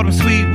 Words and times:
Autumn 0.00 0.12
sweet 0.12 0.46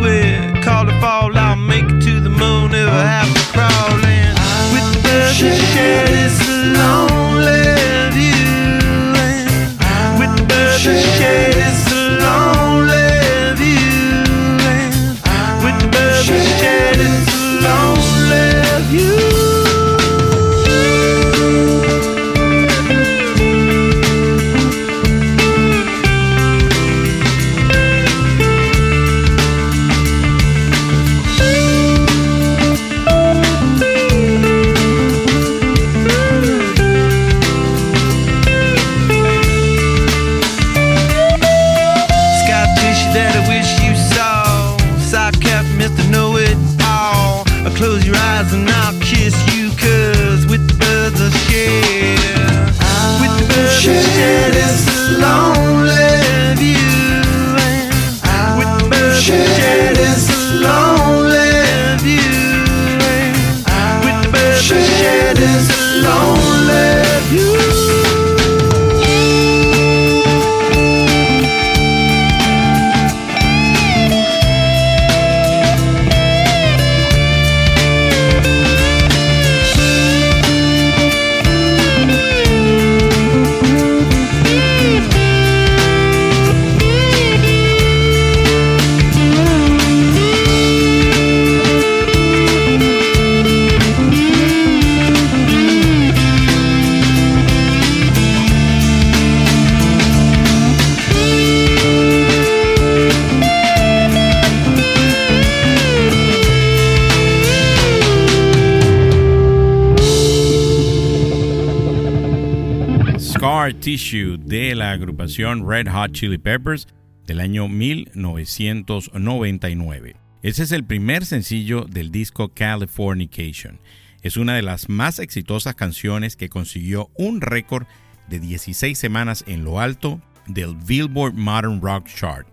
Tissue 113.85 114.37
de 114.39 114.73
la 114.73 114.93
agrupación 114.93 115.69
Red 115.69 115.87
Hot 115.91 116.11
Chili 116.11 116.39
Peppers 116.39 116.87
del 117.27 117.39
año 117.39 117.67
1999. 117.67 120.15
Ese 120.41 120.63
es 120.63 120.71
el 120.71 120.83
primer 120.83 121.23
sencillo 121.23 121.85
del 121.87 122.09
disco 122.09 122.49
Californication. 122.49 123.79
Es 124.23 124.37
una 124.37 124.55
de 124.55 124.63
las 124.63 124.89
más 124.89 125.19
exitosas 125.19 125.75
canciones 125.75 126.35
que 126.35 126.49
consiguió 126.49 127.11
un 127.13 127.41
récord 127.41 127.85
de 128.27 128.39
16 128.39 128.97
semanas 128.97 129.43
en 129.45 129.63
lo 129.63 129.79
alto 129.79 130.19
del 130.47 130.75
Billboard 130.75 131.35
Modern 131.35 131.79
Rock 131.79 132.07
Chart. 132.07 132.47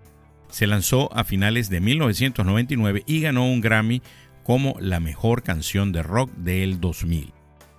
Se 0.50 0.66
lanzó 0.66 1.10
a 1.16 1.24
finales 1.24 1.70
de 1.70 1.80
1999 1.80 3.04
y 3.06 3.22
ganó 3.22 3.50
un 3.50 3.62
Grammy 3.62 4.02
como 4.42 4.76
la 4.80 5.00
mejor 5.00 5.42
canción 5.42 5.92
de 5.92 6.02
rock 6.02 6.30
del 6.34 6.78
2000. 6.78 7.32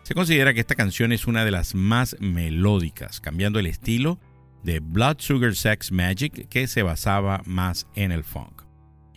Se 0.03 0.13
considera 0.13 0.53
que 0.53 0.59
esta 0.59 0.75
canción 0.75 1.13
es 1.13 1.27
una 1.27 1.45
de 1.45 1.51
las 1.51 1.75
más 1.75 2.17
melódicas, 2.19 3.21
cambiando 3.21 3.59
el 3.59 3.67
estilo 3.67 4.19
de 4.61 4.81
Blood 4.81 5.17
Sugar 5.19 5.55
Sex 5.55 5.93
Magic 5.93 6.49
que 6.49 6.67
se 6.67 6.83
basaba 6.83 7.41
más 7.45 7.87
en 7.95 8.11
el 8.11 8.25
funk. 8.25 8.63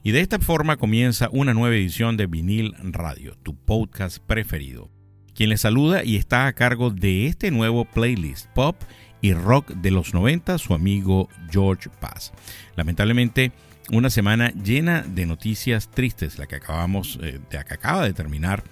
Y 0.04 0.12
de 0.12 0.20
esta 0.20 0.38
forma 0.38 0.76
comienza 0.76 1.28
una 1.32 1.54
nueva 1.54 1.74
edición 1.74 2.16
de 2.16 2.28
Vinil 2.28 2.72
Radio, 2.80 3.36
tu 3.42 3.56
podcast 3.56 4.18
preferido. 4.18 4.88
Quien 5.34 5.50
les 5.50 5.62
saluda 5.62 6.04
y 6.04 6.14
está 6.14 6.46
a 6.46 6.52
cargo 6.52 6.90
de 6.90 7.26
este 7.26 7.50
nuevo 7.50 7.84
playlist 7.84 8.46
pop 8.54 8.80
y 9.20 9.32
rock 9.32 9.70
de 9.70 9.90
los 9.90 10.14
90, 10.14 10.56
su 10.58 10.72
amigo 10.72 11.28
George 11.50 11.90
Paz. 12.00 12.32
Lamentablemente, 12.76 13.50
una 13.90 14.08
semana 14.08 14.50
llena 14.50 15.02
de 15.02 15.26
noticias 15.26 15.90
tristes, 15.90 16.38
la 16.38 16.46
que 16.46 16.56
acabamos 16.56 17.18
eh, 17.22 17.40
de 17.50 17.64
que 17.64 17.74
acaba 17.74 18.04
de 18.04 18.12
terminar, 18.12 18.62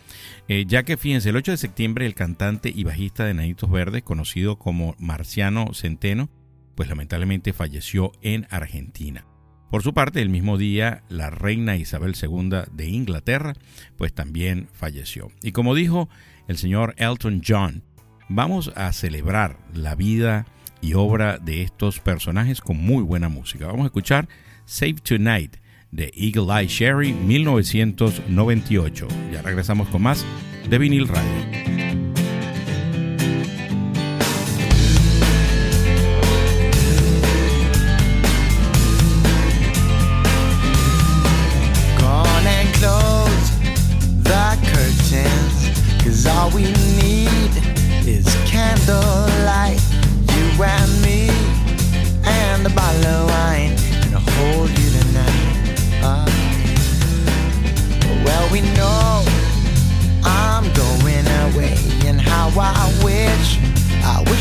eh, 0.49 0.65
ya 0.67 0.83
que 0.83 0.97
fíjense, 0.97 1.31
el 1.31 1.37
8 1.37 1.53
de 1.53 1.57
septiembre 1.57 2.07
el 2.07 2.15
cantante 2.15 2.73
y 2.75 2.85
bajista 2.85 3.25
de 3.25 3.35
Nanitos 3.35 3.71
Verdes, 3.71 4.03
conocido 4.03 4.59
como 4.59 4.95
Marciano 4.99 5.73
Centeno, 5.73 6.29
pues 6.75 6.89
lamentablemente 6.89 7.53
falleció 7.53 8.13
en 8.21 8.47
Argentina. 8.51 9.27
Por 9.71 9.83
su 9.83 9.95
parte, 9.95 10.23
el 10.23 10.29
mismo 10.29 10.59
día, 10.59 11.03
la 11.09 11.31
reina 11.31 11.77
Isabel 11.77 12.15
II 12.21 12.51
de 12.73 12.89
Inglaterra, 12.89 13.55
pues 13.97 14.13
también 14.13 14.69
falleció. 14.73 15.33
Y 15.43 15.53
como 15.53 15.75
dijo 15.75 16.09
el 16.47 16.59
señor 16.59 16.95
Elton 16.99 17.43
John, 17.47 17.83
vamos 18.29 18.71
a 18.77 18.93
celebrar 18.93 19.59
la 19.73 19.95
vida 19.95 20.47
y 20.81 20.95
obra 20.95 21.39
de 21.39 21.63
estos 21.63 21.99
personajes 22.01 22.61
con 22.61 22.77
muy 22.77 23.03
buena 23.03 23.29
música. 23.29 23.67
Vamos 23.67 23.85
a 23.85 23.87
escuchar 23.87 24.29
Save 24.67 24.97
Tonight 25.03 25.57
de 25.95 26.13
Eagle 26.17 26.53
Eye 26.53 26.69
Sherry 26.69 27.13
1998. 27.13 29.09
Ya 29.33 29.43
regresamos 29.43 29.89
con 29.89 30.03
más 30.03 30.25
de 30.69 30.79
vinil 30.79 31.09
radio. 31.09 31.65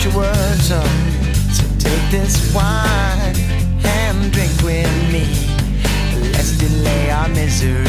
Wish 0.03 0.13
it 0.13 0.17
were 0.17 0.55
so. 0.59 0.81
Take 1.79 2.11
this 2.11 2.53
wine 2.53 3.35
and 3.85 4.33
drink 4.33 4.51
with 4.61 4.91
me. 5.13 5.23
Let's 6.33 6.57
delay 6.57 7.09
our 7.09 7.29
misery. 7.29 7.85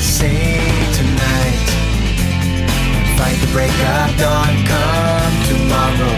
Say 0.00 0.56
tonight 0.96 1.68
fight 3.18 3.36
the 3.44 3.52
break 3.52 3.68
of 3.68 4.16
dawn. 4.16 4.54
Come 4.64 5.34
tomorrow. 5.50 6.16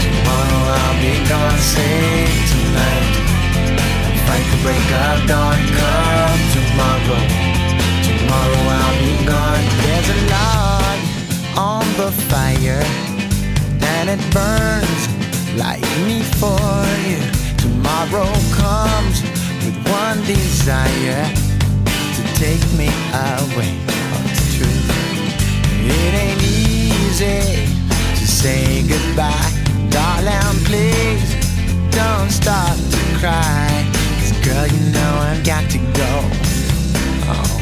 Tomorrow 0.00 0.62
I'll 0.78 0.96
be 1.04 1.12
gone. 1.28 1.58
Say 1.58 2.32
tonight. 2.48 3.14
Fight 4.24 4.46
the 4.52 4.60
break 4.64 4.88
of 5.04 5.28
dawn. 5.28 5.60
Come 5.76 6.42
tomorrow. 6.56 7.20
Tomorrow 8.08 8.62
I'll 8.78 8.98
be 9.04 9.26
gone. 9.26 9.64
There's 9.84 10.08
a 10.08 10.18
log 10.32 10.98
on 11.58 11.84
the 12.00 12.10
fire, 12.30 12.80
and 14.02 14.18
it 14.18 14.34
burns 14.34 15.02
like 15.56 15.80
me 16.04 16.22
for 16.40 16.58
you. 17.06 17.22
Tomorrow 17.56 18.26
comes 18.58 19.22
with 19.62 19.78
one 19.86 20.18
desire 20.26 21.22
to 22.16 22.22
take 22.34 22.64
me 22.74 22.88
away. 23.14 23.70
Oh, 24.10 24.26
it's. 24.26 24.58
It 25.84 26.14
ain't 26.24 26.42
easy 26.42 27.66
to 28.18 28.26
say 28.26 28.82
goodbye. 28.88 29.52
Darling, 29.90 30.58
please 30.64 31.30
don't 31.90 32.30
start 32.30 32.76
to 32.76 33.02
cry. 33.20 33.86
Cause 34.18 34.32
girl, 34.44 34.66
you 34.66 34.82
know 34.90 35.12
I've 35.30 35.44
got 35.44 35.70
to 35.70 35.78
go. 35.78 36.12
Oh, 37.30 37.54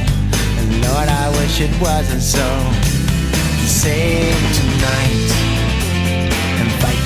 and 0.58 0.70
Lord, 0.84 1.08
I 1.08 1.28
wish 1.38 1.60
it 1.60 1.74
wasn't 1.82 2.22
so. 2.22 2.48
Save 3.66 4.34
tonight 4.56 5.49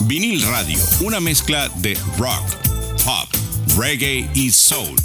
Vinil 0.00 0.42
Radio, 0.42 0.78
una 1.00 1.18
mezcla 1.18 1.70
de 1.76 1.94
rock, 2.18 2.44
pop, 3.04 3.28
reggae 3.78 4.28
y 4.34 4.50
soul. 4.50 4.96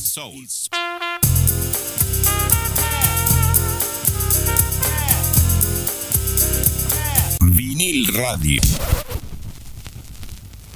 Vinil 7.41 8.13
Radio. 8.13 8.61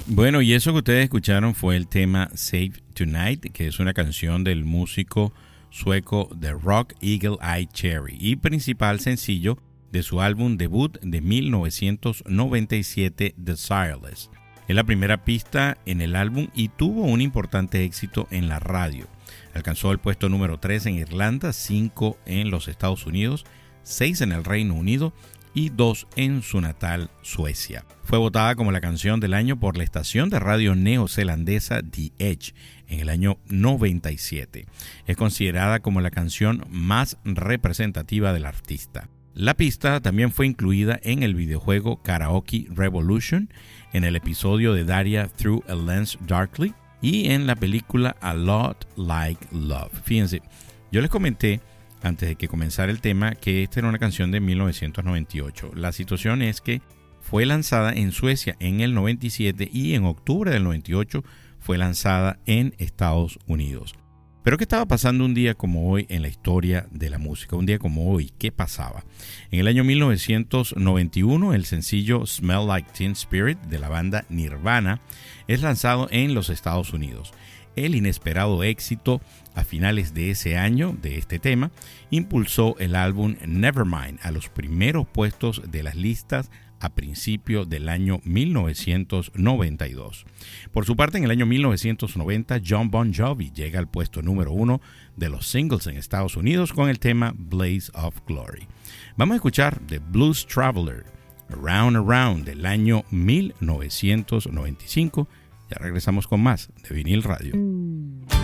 Bueno, 0.08 0.42
y 0.42 0.54
eso 0.54 0.72
que 0.72 0.78
ustedes 0.78 1.04
escucharon 1.04 1.54
fue 1.54 1.76
el 1.76 1.88
tema 1.88 2.30
Save 2.34 2.74
Tonight, 2.94 3.52
que 3.52 3.68
es 3.68 3.80
una 3.80 3.94
canción 3.94 4.44
del 4.44 4.64
músico 4.64 5.34
sueco 5.70 6.30
The 6.40 6.52
Rock 6.52 6.94
Eagle 7.02 7.38
Eye 7.42 7.68
Cherry 7.74 8.18
y 8.20 8.36
principal 8.38 9.00
sencillo 9.00 9.58
de 9.94 10.04
su 10.04 10.20
álbum 10.20 10.58
debut 10.58 11.00
de 11.02 11.22
1997, 11.22 13.36
Desireless. 13.38 14.30
Es 14.68 14.76
la 14.76 14.84
primera 14.84 15.24
pista 15.24 15.78
en 15.86 16.02
el 16.02 16.16
álbum 16.16 16.48
y 16.56 16.70
tuvo 16.70 17.04
un 17.04 17.22
importante 17.22 17.84
éxito 17.84 18.28
en 18.32 18.50
la 18.50 18.58
radio. 18.60 19.06
Alcanzó 19.54 19.92
el 19.92 20.00
puesto 20.00 20.30
número 20.30 20.60
3 20.60 20.88
en 20.88 20.96
Irlanda, 20.96 21.54
5 21.54 22.18
en 22.26 22.50
los 22.50 22.68
Estados 22.68 23.06
Unidos, 23.06 23.46
6 23.84 24.22
en 24.22 24.32
el 24.32 24.44
Reino 24.44 24.74
Unido 24.74 25.14
y 25.54 25.70
2 25.70 26.08
en 26.16 26.42
su 26.42 26.60
natal 26.60 27.12
Suecia. 27.22 27.86
Fue 28.04 28.18
votada 28.18 28.56
como 28.56 28.72
la 28.72 28.82
canción 28.82 29.20
del 29.20 29.36
año 29.36 29.60
por 29.60 29.78
la 29.78 29.84
estación 29.84 30.32
de 30.32 30.40
radio 30.40 30.74
neozelandesa 30.74 31.84
The 31.84 32.14
Edge 32.18 32.56
en 32.88 33.00
el 33.00 33.10
año 33.10 33.38
97. 33.50 34.66
Es 35.06 35.18
considerada 35.18 35.82
como 35.82 36.02
la 36.02 36.10
canción 36.10 36.66
más 36.72 37.20
representativa 37.24 38.34
del 38.34 38.46
artista. 38.46 39.08
La 39.36 39.56
pista 39.56 40.00
también 40.00 40.32
fue 40.32 40.46
incluida 40.46 41.00
en 41.02 41.24
el 41.24 41.34
videojuego 41.34 42.04
Karaoke 42.04 42.68
Revolution, 42.70 43.50
en 43.92 44.04
el 44.04 44.16
episodio 44.16 44.74
de 44.74 44.86
Daria 44.86 45.28
Through 45.28 45.64
a 45.68 45.74
Lens 45.74 46.20
Darkly 46.28 46.76
y 47.02 47.32
en 47.32 47.48
la 47.48 47.56
película 47.56 48.16
A 48.22 48.36
Lot 48.36 48.88
Like 48.96 49.48
Love. 49.52 49.92
Fíjense, 50.04 50.44
yo 50.92 51.02
les 51.02 51.10
comenté 51.10 51.62
antes 52.04 52.30
de 52.30 52.36
que 52.36 52.48
comenzara 52.48 52.92
el 52.92 53.02
tema 53.02 53.34
que 53.34 53.64
esta 53.64 53.80
era 53.80 53.90
una 53.90 53.98
canción 53.98 54.30
de 54.30 54.40
1998. 54.40 55.72
La 55.76 55.92
situación 55.94 56.44
es 56.44 56.62
que 56.62 56.84
fue 57.20 57.48
lanzada 57.48 57.92
en 57.92 58.12
Suecia 58.12 58.56
en 58.60 58.82
el 58.82 58.94
97 58.94 59.68
y 59.74 59.96
en 59.96 60.06
octubre 60.06 60.52
del 60.52 60.64
98 60.64 61.24
fue 61.60 61.80
lanzada 61.80 62.38
en 62.46 62.76
Estados 62.78 63.40
Unidos. 63.48 63.96
Pero 64.44 64.58
¿qué 64.58 64.66
estaba 64.66 64.86
pasando 64.86 65.24
un 65.24 65.34
día 65.34 65.54
como 65.56 65.90
hoy 65.90 66.06
en 66.10 66.22
la 66.22 66.28
historia 66.28 66.86
de 66.92 67.10
la 67.10 67.18
música? 67.18 67.56
Un 67.56 67.66
día 67.66 67.80
como 67.80 68.12
hoy, 68.12 68.34
¿qué 68.38 68.52
pasaba? 68.52 69.06
En 69.52 69.62
el 69.62 69.70
año 69.70 69.86
1991, 69.86 71.54
el 71.54 71.64
sencillo 71.64 72.26
Smell 72.26 72.68
Like 72.68 72.92
Teen 72.92 73.14
Spirit 73.14 73.58
de 73.62 73.80
la 73.80 73.88
banda 73.88 74.26
Nirvana 74.28 75.00
es 75.48 75.62
lanzado 75.62 76.10
en 76.12 76.34
los 76.34 76.50
Estados 76.50 76.92
Unidos. 76.92 77.32
El 77.78 77.96
inesperado 77.96 78.64
éxito 78.64 79.22
a 79.56 79.64
finales 79.64 80.14
de 80.14 80.32
ese 80.32 80.58
año 80.58 80.94
de 81.02 81.18
este 81.18 81.40
tema 81.40 81.72
impulsó 82.10 82.76
el 82.80 82.96
álbum 82.96 83.38
Nevermind 83.48 84.20
a 84.24 84.32
los 84.32 84.50
primeros 84.50 85.08
puestos 85.08 85.62
de 85.72 85.84
las 85.84 85.96
listas 85.96 86.52
a 86.84 86.94
principio 86.94 87.66
del 87.66 87.88
año 87.88 88.20
1992. 88.26 90.26
Por 90.74 90.86
su 90.86 90.98
parte, 90.98 91.18
en 91.18 91.24
el 91.24 91.32
año 91.32 91.46
1990, 91.46 92.60
John 92.68 92.92
Bon 92.92 93.14
Jovi 93.14 93.52
llega 93.52 93.80
al 93.80 93.90
puesto 93.90 94.22
número 94.22 94.52
uno 94.52 94.82
de 95.16 95.30
los 95.30 95.48
singles 95.48 95.88
en 95.88 95.96
Estados 95.96 96.36
Unidos 96.36 96.74
con 96.74 96.90
el 96.90 97.00
tema 97.00 97.34
Blaze 97.38 97.90
of 97.94 98.18
Glory. 98.28 98.68
Vamos 99.16 99.36
a 99.36 99.38
escuchar 99.38 99.80
The 99.88 100.00
Blues 100.00 100.46
Traveler, 100.46 101.06
Around 101.50 101.96
Around 101.96 102.44
del 102.44 102.66
año 102.66 103.06
1995. 103.12 105.30
Ya 105.72 105.78
regresamos 105.78 106.28
con 106.28 106.44
más 106.44 106.70
de 106.88 106.96
vinil 106.96 107.24
radio. 107.24 107.54
Oh, 107.56 108.43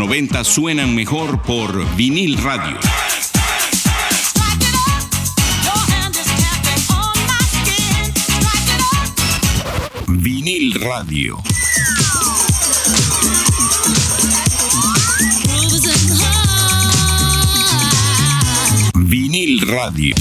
90 0.00 0.44
suenan 0.44 0.94
mejor 0.94 1.42
por 1.42 1.84
vinil 1.94 2.38
radio. 2.38 2.78
Vinil 10.08 10.80
radio. 10.80 11.36
Vinil 18.94 19.68
radio. 19.68 20.14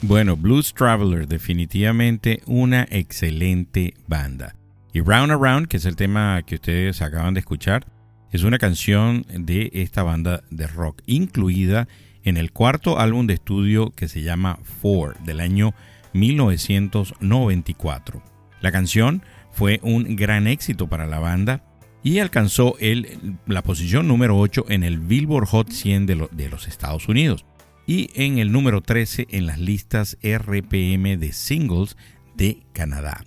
Bueno, 0.00 0.36
Blues 0.38 0.72
Traveler, 0.72 1.28
definitivamente 1.28 2.40
una 2.46 2.86
excelente 2.90 3.92
banda. 4.06 4.54
Y 4.94 5.00
Round 5.00 5.32
Around, 5.32 5.66
que 5.66 5.76
es 5.78 5.86
el 5.86 5.96
tema 5.96 6.40
que 6.46 6.54
ustedes 6.54 7.02
acaban 7.02 7.34
de 7.34 7.40
escuchar, 7.40 7.84
es 8.30 8.44
una 8.44 8.58
canción 8.58 9.26
de 9.28 9.72
esta 9.74 10.04
banda 10.04 10.44
de 10.50 10.68
rock, 10.68 11.02
incluida 11.06 11.88
en 12.22 12.36
el 12.36 12.52
cuarto 12.52 13.00
álbum 13.00 13.26
de 13.26 13.34
estudio 13.34 13.90
que 13.90 14.06
se 14.06 14.22
llama 14.22 14.60
Four, 14.62 15.18
del 15.24 15.40
año 15.40 15.74
1994. 16.12 18.22
La 18.60 18.70
canción 18.70 19.24
fue 19.50 19.80
un 19.82 20.14
gran 20.14 20.46
éxito 20.46 20.88
para 20.88 21.06
la 21.06 21.18
banda 21.18 21.64
y 22.04 22.20
alcanzó 22.20 22.76
el, 22.78 23.36
la 23.46 23.62
posición 23.62 24.06
número 24.06 24.38
8 24.38 24.66
en 24.68 24.84
el 24.84 25.00
Billboard 25.00 25.48
Hot 25.48 25.72
100 25.72 26.06
de, 26.06 26.28
de 26.30 26.48
los 26.48 26.68
Estados 26.68 27.08
Unidos 27.08 27.44
y 27.84 28.10
en 28.14 28.38
el 28.38 28.52
número 28.52 28.80
13 28.80 29.26
en 29.30 29.46
las 29.46 29.58
listas 29.58 30.18
RPM 30.22 31.18
de 31.18 31.32
singles 31.32 31.96
de 32.36 32.62
Canadá. 32.72 33.24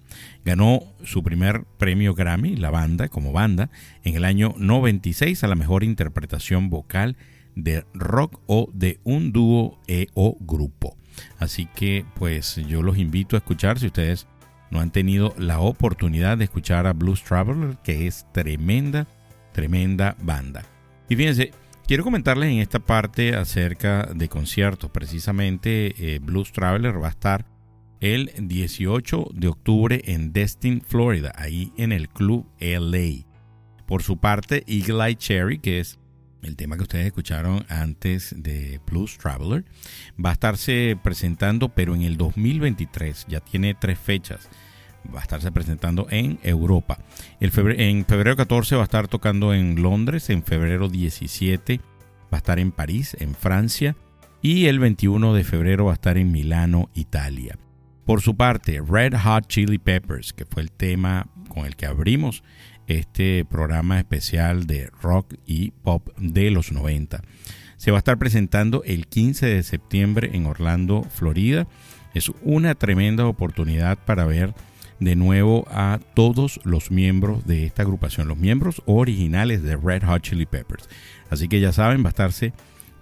Ganó 0.47 0.81
su 1.03 1.23
primer 1.23 1.65
premio 1.77 2.15
Grammy, 2.15 2.55
la 2.55 2.69
banda, 2.69 3.09
como 3.09 3.33
banda, 3.33 3.69
en 4.05 4.15
el 4.15 4.23
año 4.23 4.55
96 4.57 5.43
a 5.43 5.47
la 5.47 5.55
mejor 5.55 5.83
interpretación 5.83 6.69
vocal 6.69 7.17
de 7.55 7.83
rock 7.93 8.39
o 8.45 8.69
de 8.73 9.01
un 9.03 9.33
dúo 9.33 9.77
e 9.87 10.07
o 10.13 10.37
grupo. 10.39 10.95
Así 11.37 11.67
que 11.75 12.05
pues 12.15 12.55
yo 12.65 12.81
los 12.81 12.97
invito 12.97 13.35
a 13.35 13.39
escuchar 13.39 13.77
si 13.77 13.87
ustedes 13.87 14.25
no 14.71 14.79
han 14.79 14.91
tenido 14.91 15.35
la 15.37 15.59
oportunidad 15.59 16.37
de 16.37 16.45
escuchar 16.45 16.87
a 16.87 16.93
Blues 16.93 17.25
Traveler, 17.25 17.75
que 17.83 18.07
es 18.07 18.25
tremenda, 18.31 19.05
tremenda 19.51 20.15
banda. 20.21 20.63
Y 21.09 21.17
fíjense, 21.17 21.51
Quiero 21.87 22.03
comentarles 22.03 22.51
en 22.51 22.59
esta 22.59 22.79
parte 22.79 23.33
acerca 23.37 24.09
de 24.13 24.27
conciertos. 24.27 24.91
Precisamente 24.91 25.95
eh, 25.97 26.19
Blues 26.19 26.51
Traveler 26.51 27.01
va 27.01 27.07
a 27.07 27.11
estar 27.11 27.45
el 28.01 28.31
18 28.37 29.29
de 29.33 29.47
octubre 29.47 30.01
en 30.05 30.33
Destin, 30.33 30.81
Florida, 30.81 31.33
ahí 31.35 31.71
en 31.77 31.91
el 31.91 32.09
Club 32.09 32.45
LA. 32.59 33.25
Por 33.85 34.03
su 34.03 34.17
parte, 34.17 34.63
Eagle 34.67 35.05
Eye 35.05 35.15
Cherry, 35.15 35.59
que 35.59 35.79
es 35.79 35.99
el 36.43 36.55
tema 36.55 36.77
que 36.77 36.83
ustedes 36.83 37.07
escucharon 37.07 37.65
antes 37.69 38.35
de 38.37 38.79
Blues 38.85 39.17
Traveler, 39.17 39.65
va 40.23 40.31
a 40.31 40.33
estarse 40.33 40.97
presentando, 41.01 41.69
pero 41.69 41.95
en 41.95 42.03
el 42.03 42.17
2023, 42.17 43.25
ya 43.27 43.39
tiene 43.39 43.73
tres 43.73 43.97
fechas. 43.97 44.49
Va 45.13 45.19
a 45.19 45.23
estarse 45.23 45.51
presentando 45.51 46.07
en 46.09 46.37
Europa. 46.43 46.99
El 47.39 47.51
en 47.79 48.05
febrero 48.05 48.35
14 48.35 48.75
va 48.75 48.81
a 48.81 48.85
estar 48.85 49.07
tocando 49.07 49.53
en 49.53 49.81
Londres, 49.81 50.29
en 50.29 50.43
febrero 50.43 50.89
17 50.89 51.79
va 52.31 52.37
a 52.37 52.37
estar 52.37 52.59
en 52.59 52.71
París, 52.71 53.15
en 53.19 53.33
Francia, 53.33 53.95
y 54.41 54.65
el 54.65 54.79
21 54.79 55.33
de 55.33 55.43
febrero 55.43 55.85
va 55.85 55.91
a 55.91 55.95
estar 55.95 56.17
en 56.17 56.31
Milano, 56.31 56.89
Italia. 56.93 57.57
Por 58.07 58.21
su 58.21 58.37
parte, 58.37 58.81
Red 58.81 59.15
Hot 59.21 59.47
Chili 59.47 59.79
Peppers, 59.79 60.31
que 60.31 60.45
fue 60.45 60.63
el 60.63 60.71
tema 60.71 61.27
con 61.49 61.65
el 61.65 61.75
que 61.75 61.87
abrimos 61.87 62.41
este 62.87 63.43
programa 63.43 63.97
especial 63.99 64.65
de 64.65 64.89
rock 65.01 65.33
y 65.45 65.71
pop 65.71 66.07
de 66.17 66.49
los 66.49 66.71
90. 66.71 67.21
Se 67.75 67.91
va 67.91 67.97
a 67.97 67.99
estar 67.99 68.17
presentando 68.17 68.81
el 68.85 69.07
15 69.07 69.47
de 69.47 69.61
septiembre 69.61 70.29
en 70.31 70.45
Orlando, 70.45 71.03
Florida. 71.03 71.67
Es 72.13 72.31
una 72.43 72.75
tremenda 72.75 73.25
oportunidad 73.25 73.97
para 73.97 74.23
ver 74.23 74.53
de 75.01 75.17
nuevo 75.17 75.67
a 75.69 75.99
todos 76.13 76.61
los 76.63 76.91
miembros 76.91 77.45
de 77.45 77.65
esta 77.65 77.81
agrupación, 77.81 78.29
los 78.29 78.37
miembros 78.37 78.81
originales 78.85 79.63
de 79.63 79.75
Red 79.75 80.03
Hot 80.05 80.21
Chili 80.21 80.45
Peppers. 80.45 80.87
Así 81.29 81.49
que 81.49 81.59
ya 81.59 81.73
saben, 81.73 82.03
va 82.03 82.07
a 82.07 82.11
estarse 82.11 82.53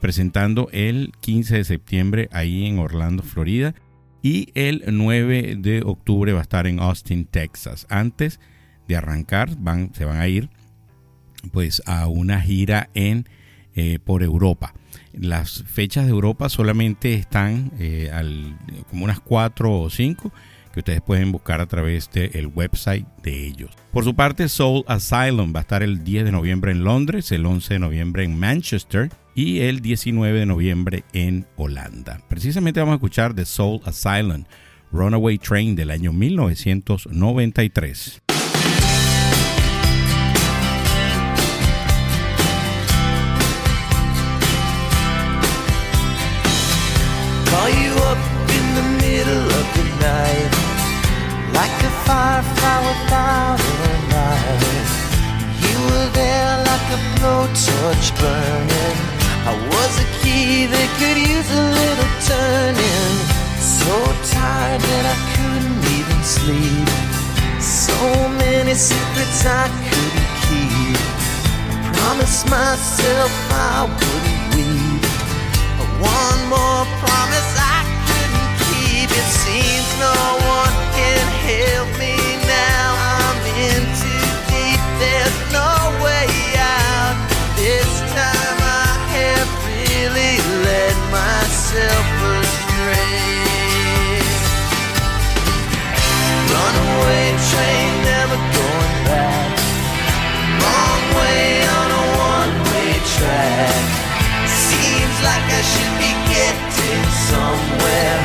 presentando 0.02 0.68
el 0.72 1.12
15 1.22 1.58
de 1.58 1.64
septiembre 1.64 2.28
ahí 2.32 2.66
en 2.66 2.80
Orlando, 2.80 3.22
Florida. 3.22 3.76
Y 4.26 4.50
el 4.56 4.84
9 4.88 5.56
de 5.60 5.84
octubre 5.86 6.34
va 6.34 6.40
a 6.40 6.42
estar 6.42 6.66
en 6.66 6.80
Austin, 6.80 7.26
Texas. 7.26 7.86
Antes 7.92 8.40
de 8.88 8.96
arrancar, 8.96 9.56
van, 9.60 9.94
se 9.94 10.04
van 10.04 10.18
a 10.18 10.28
ir 10.28 10.50
pues 11.52 11.84
a 11.86 12.08
una 12.08 12.42
gira 12.42 12.90
en 12.96 13.30
eh, 13.76 14.00
por 14.04 14.24
Europa. 14.24 14.74
Las 15.14 15.62
fechas 15.68 16.06
de 16.06 16.12
Europa 16.12 16.50
solamente 16.50 17.14
están 17.14 17.72
eh, 17.78 18.10
al, 18.12 18.58
como 18.90 19.06
unas 19.06 19.20
4 19.20 19.80
o 19.80 19.92
5 19.92 20.34
que 20.76 20.82
ustedes 20.82 21.02
pueden 21.02 21.32
buscar 21.32 21.60
a 21.62 21.68
través 21.68 22.12
del 22.12 22.52
website 22.54 23.08
de 23.24 23.48
ellos. 23.48 23.72
Por 23.94 24.04
su 24.04 24.14
parte, 24.14 24.50
Soul 24.50 24.84
Asylum 24.88 25.54
va 25.56 25.60
a 25.60 25.62
estar 25.62 25.84
el 25.84 26.04
10 26.04 26.26
de 26.26 26.34
noviembre 26.34 26.74
en 26.74 26.84
Londres, 26.84 27.32
el 27.32 27.46
11 27.46 27.76
de 27.76 27.80
noviembre 27.80 28.26
en 28.26 28.38
Manchester 28.38 29.10
y 29.34 29.62
el 29.62 29.80
19 29.80 30.40
de 30.40 30.46
noviembre 30.46 31.06
en 31.14 31.48
Holanda. 31.56 32.20
Precisamente 32.28 32.82
vamos 32.82 32.92
a 32.92 32.98
escuchar 32.98 33.34
The 33.34 33.46
Soul 33.46 33.80
Asylum, 33.86 34.44
Runaway 34.92 35.38
Train 35.38 35.78
del 35.78 35.92
año 35.92 36.12
1993. 36.12 38.22
Secrets 68.76 69.46
I 69.46 69.72
couldn't 69.88 70.32
keep. 70.44 71.00
I 71.72 71.92
promised 71.96 72.44
myself 72.52 73.32
I 73.52 73.88
wouldn't 73.88 74.44
weep. 74.52 75.04
But 75.80 75.90
one 76.04 76.42
more 76.52 76.84
promise 77.00 77.52
I 77.56 77.88
couldn't 78.04 78.52
keep. 78.68 79.08
It 79.08 79.30
seems 79.48 79.90
no 80.04 80.20
one 80.44 80.76
can 80.92 81.24
help 81.48 81.88
me 82.04 82.20
now. 82.44 82.88
I'm 83.16 83.40
in 83.64 83.82
too 83.96 84.28
deep, 84.52 84.84
there's 85.00 85.40
no 85.56 85.72
way 86.04 86.28
out. 86.60 87.16
This 87.56 87.92
time 88.12 88.60
I 88.60 88.92
have 89.16 89.50
really 89.72 90.36
led 90.68 90.98
myself 91.16 92.15
should 105.72 105.94
be 106.04 106.12
getting 106.34 107.06
somewhere. 107.30 108.20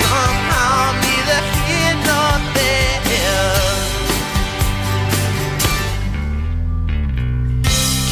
Somehow, 0.00 0.92
neither 1.04 1.40
here 1.66 1.96
nor 2.08 2.32
there. 2.58 3.62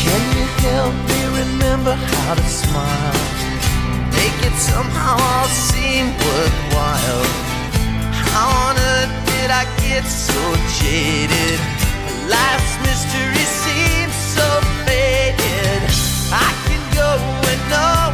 Can 0.03 0.23
you 0.37 0.47
help 0.67 0.95
me 1.11 1.21
remember 1.41 1.95
how 1.95 2.35
to 2.35 2.47
smile? 2.63 3.19
Make 4.19 4.39
it 4.49 4.57
somehow 4.59 5.17
all 5.19 5.49
seem 5.49 6.07
worthwhile. 6.25 7.27
How 8.33 8.49
on 8.69 8.77
earth 8.77 9.15
did 9.33 9.51
I 9.51 9.65
get 9.83 10.05
so 10.05 10.41
jaded? 10.79 11.59
Life's 12.29 12.77
mystery 12.87 13.47
seems 13.65 14.15
so 14.37 14.49
faded. 14.87 15.81
I 16.31 16.51
can 16.67 16.83
go 16.95 17.11
and 17.51 17.63
no 17.75 18.10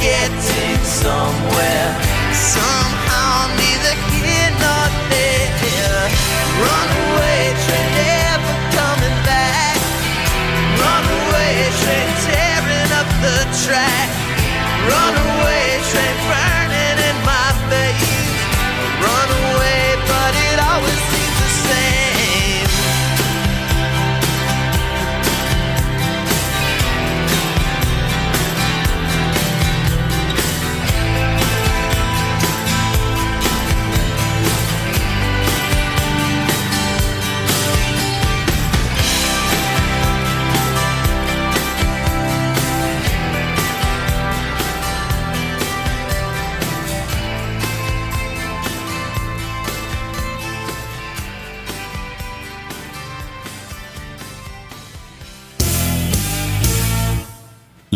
getting 0.00 0.84
somewhere. 0.84 1.90
Somehow, 2.32 2.95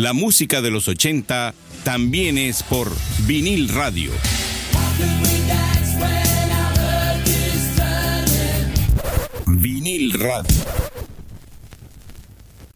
La 0.00 0.12
música 0.14 0.62
de 0.62 0.70
los 0.70 0.88
80 0.88 1.52
también 1.84 2.38
es 2.38 2.62
por 2.62 2.90
vinil 3.26 3.68
radio. 3.68 4.10
Vinil 9.46 10.14
radio. 10.14 10.56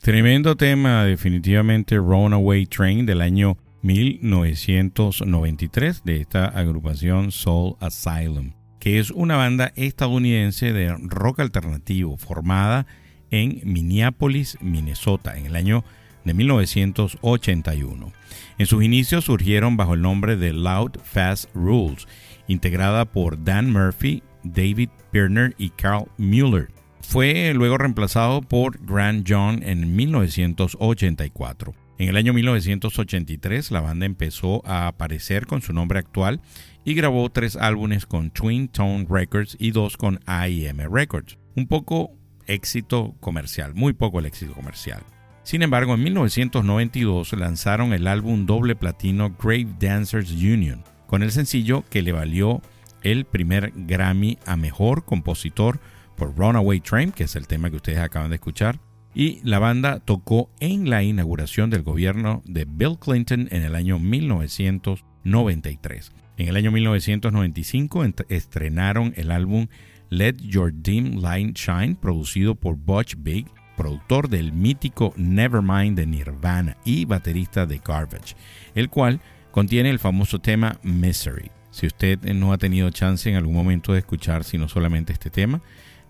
Tremendo 0.02 0.54
tema, 0.54 1.06
definitivamente 1.06 1.96
Runaway 1.96 2.66
Train 2.66 3.06
del 3.06 3.22
año 3.22 3.56
1993 3.80 6.02
de 6.04 6.20
esta 6.20 6.44
agrupación 6.44 7.32
Soul 7.32 7.76
Asylum, 7.80 8.52
que 8.78 8.98
es 8.98 9.10
una 9.10 9.36
banda 9.36 9.72
estadounidense 9.76 10.74
de 10.74 10.94
rock 11.00 11.40
alternativo 11.40 12.18
formada 12.18 12.86
en 13.30 13.62
Minneapolis, 13.64 14.58
Minnesota, 14.60 15.38
en 15.38 15.46
el 15.46 15.56
año 15.56 15.86
de 16.24 16.34
1981. 16.34 18.12
En 18.58 18.66
sus 18.66 18.84
inicios 18.84 19.24
surgieron 19.24 19.76
bajo 19.76 19.94
el 19.94 20.02
nombre 20.02 20.36
de 20.36 20.52
Loud 20.52 20.98
Fast 21.02 21.54
Rules, 21.54 22.06
integrada 22.46 23.04
por 23.04 23.42
Dan 23.42 23.72
Murphy, 23.72 24.22
David 24.42 24.90
Pirner 25.10 25.54
y 25.58 25.70
Carl 25.70 26.06
Mueller. 26.18 26.70
Fue 27.00 27.52
luego 27.54 27.78
reemplazado 27.78 28.42
por 28.42 28.78
Grant 28.84 29.26
John 29.28 29.62
en 29.62 29.94
1984. 29.94 31.74
En 31.98 32.08
el 32.08 32.16
año 32.16 32.32
1983 32.32 33.70
la 33.70 33.80
banda 33.80 34.06
empezó 34.06 34.66
a 34.66 34.88
aparecer 34.88 35.46
con 35.46 35.62
su 35.62 35.72
nombre 35.72 35.98
actual 35.98 36.40
y 36.84 36.94
grabó 36.94 37.30
tres 37.30 37.56
álbumes 37.56 38.06
con 38.06 38.30
Twin 38.30 38.68
Tone 38.68 39.06
Records 39.08 39.56
y 39.60 39.70
dos 39.70 39.96
con 39.96 40.18
AIM 40.26 40.78
Records. 40.92 41.38
Un 41.54 41.68
poco 41.68 42.10
éxito 42.46 43.14
comercial, 43.20 43.74
muy 43.74 43.92
poco 43.92 44.18
el 44.18 44.26
éxito 44.26 44.54
comercial. 44.54 45.02
Sin 45.44 45.62
embargo, 45.62 45.94
en 45.94 46.02
1992 46.02 47.34
lanzaron 47.34 47.92
el 47.92 48.06
álbum 48.06 48.46
doble 48.46 48.76
platino 48.76 49.36
Grave 49.38 49.68
Dancers 49.78 50.32
Union, 50.32 50.82
con 51.06 51.22
el 51.22 51.32
sencillo 51.32 51.84
que 51.90 52.00
le 52.00 52.12
valió 52.12 52.62
el 53.02 53.26
primer 53.26 53.70
Grammy 53.76 54.38
a 54.46 54.56
Mejor 54.56 55.04
Compositor 55.04 55.80
por 56.16 56.34
Runaway 56.34 56.80
Train, 56.80 57.12
que 57.12 57.24
es 57.24 57.36
el 57.36 57.46
tema 57.46 57.68
que 57.68 57.76
ustedes 57.76 57.98
acaban 57.98 58.30
de 58.30 58.36
escuchar, 58.36 58.80
y 59.14 59.40
la 59.44 59.58
banda 59.58 60.00
tocó 60.00 60.48
en 60.60 60.88
la 60.88 61.02
inauguración 61.02 61.68
del 61.68 61.82
gobierno 61.82 62.40
de 62.46 62.64
Bill 62.64 62.98
Clinton 62.98 63.48
en 63.50 63.64
el 63.64 63.74
año 63.74 63.98
1993. 63.98 66.12
En 66.38 66.48
el 66.48 66.56
año 66.56 66.72
1995 66.72 68.02
estrenaron 68.30 69.12
el 69.16 69.30
álbum 69.30 69.66
Let 70.08 70.36
Your 70.38 70.72
Dim 70.74 71.20
Light 71.20 71.54
Shine, 71.54 71.96
producido 71.96 72.54
por 72.54 72.76
Butch 72.76 73.16
Big, 73.18 73.46
productor 73.76 74.28
del 74.28 74.52
mítico 74.52 75.12
Nevermind 75.16 75.96
de 75.96 76.06
Nirvana 76.06 76.76
y 76.84 77.04
baterista 77.04 77.66
de 77.66 77.80
Garbage, 77.84 78.36
el 78.74 78.88
cual 78.88 79.20
contiene 79.50 79.90
el 79.90 79.98
famoso 79.98 80.40
tema 80.40 80.78
Misery. 80.82 81.50
Si 81.70 81.86
usted 81.86 82.20
no 82.34 82.52
ha 82.52 82.58
tenido 82.58 82.90
chance 82.90 83.28
en 83.28 83.36
algún 83.36 83.54
momento 83.54 83.92
de 83.92 83.98
escuchar 83.98 84.44
sino 84.44 84.68
solamente 84.68 85.12
este 85.12 85.30
tema, 85.30 85.60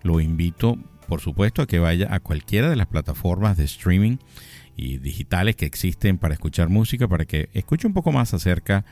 lo 0.03 0.19
invito 0.19 0.77
por 1.07 1.21
supuesto 1.21 1.61
a 1.61 1.67
que 1.67 1.79
vaya 1.79 2.13
a 2.13 2.19
cualquiera 2.19 2.69
de 2.69 2.75
las 2.75 2.87
plataformas 2.87 3.57
de 3.57 3.65
streaming 3.65 4.17
y 4.75 4.97
digitales 4.97 5.55
que 5.55 5.65
existen 5.65 6.17
para 6.17 6.33
escuchar 6.33 6.69
música 6.69 7.07
para 7.07 7.25
que 7.25 7.49
escuche 7.53 7.87
un 7.87 7.93
poco 7.93 8.11
más 8.11 8.33
acerca 8.33 8.85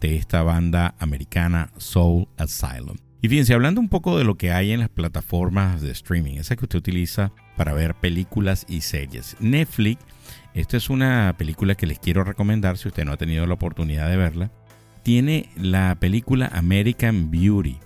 de 0.00 0.16
esta 0.16 0.42
banda 0.42 0.94
americana 0.98 1.72
Soul 1.76 2.28
Asylum. 2.36 3.09
Y 3.22 3.28
fíjense, 3.28 3.52
hablando 3.52 3.80
un 3.80 3.90
poco 3.90 4.16
de 4.16 4.24
lo 4.24 4.36
que 4.36 4.50
hay 4.50 4.72
en 4.72 4.80
las 4.80 4.88
plataformas 4.88 5.82
de 5.82 5.90
streaming, 5.90 6.36
esa 6.36 6.56
que 6.56 6.64
usted 6.64 6.78
utiliza 6.78 7.32
para 7.56 7.74
ver 7.74 7.94
películas 7.94 8.64
y 8.66 8.80
series. 8.80 9.36
Netflix, 9.40 10.02
esta 10.54 10.78
es 10.78 10.88
una 10.88 11.34
película 11.36 11.74
que 11.74 11.86
les 11.86 11.98
quiero 11.98 12.24
recomendar 12.24 12.78
si 12.78 12.88
usted 12.88 13.04
no 13.04 13.12
ha 13.12 13.18
tenido 13.18 13.46
la 13.46 13.54
oportunidad 13.54 14.08
de 14.08 14.16
verla. 14.16 14.50
Tiene 15.02 15.50
la 15.56 15.96
película 16.00 16.50
American 16.52 17.30
Beauty, 17.30 17.78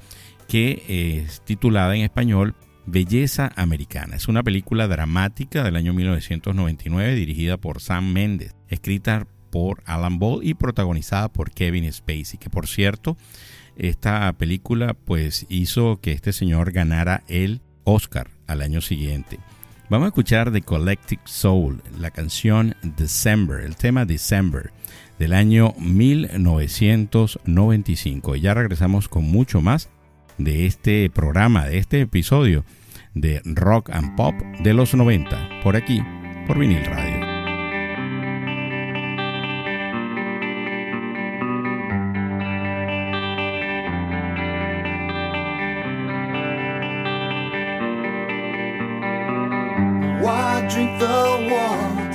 que 0.47 1.23
es 1.25 1.40
titulada 1.40 1.97
en 1.97 2.03
español 2.03 2.55
Belleza 2.87 3.51
Americana. 3.57 4.14
Es 4.14 4.29
una 4.29 4.44
película 4.44 4.87
dramática 4.87 5.64
del 5.64 5.75
año 5.75 5.94
1999 5.94 7.14
dirigida 7.16 7.57
por 7.57 7.81
Sam 7.81 8.12
Mendes, 8.12 8.55
escrita 8.68 9.27
por 9.51 9.83
Alan 9.85 10.18
Ball 10.18 10.44
y 10.44 10.55
protagonizada 10.55 11.29
por 11.33 11.51
Kevin 11.51 11.92
Spacey, 11.92 12.38
que 12.38 12.51
por 12.51 12.68
cierto, 12.68 13.16
esta 13.76 14.32
película 14.32 14.94
pues 14.94 15.46
hizo 15.48 16.00
que 16.00 16.12
este 16.12 16.32
señor 16.32 16.72
ganara 16.72 17.22
el 17.28 17.60
Oscar 17.84 18.30
al 18.46 18.62
año 18.62 18.80
siguiente. 18.80 19.38
Vamos 19.90 20.06
a 20.06 20.08
escuchar 20.08 20.50
The 20.50 20.62
Collective 20.62 21.20
Soul, 21.24 21.82
la 21.98 22.10
canción 22.10 22.74
December, 22.82 23.60
el 23.60 23.76
tema 23.76 24.06
December 24.06 24.72
del 25.18 25.34
año 25.34 25.74
1995. 25.78 28.37
Y 28.37 28.40
ya 28.40 28.54
regresamos 28.54 29.08
con 29.08 29.24
mucho 29.24 29.60
más 29.60 29.90
de 30.38 30.64
este 30.66 31.10
programa, 31.10 31.66
de 31.66 31.78
este 31.78 32.00
episodio 32.00 32.64
de 33.14 33.40
Rock 33.44 33.90
and 33.90 34.14
Pop 34.16 34.34
de 34.62 34.74
los 34.74 34.94
90, 34.94 35.60
por 35.62 35.76
aquí, 35.76 36.02
por 36.46 36.58
vinil 36.58 36.84
radio. 36.84 37.13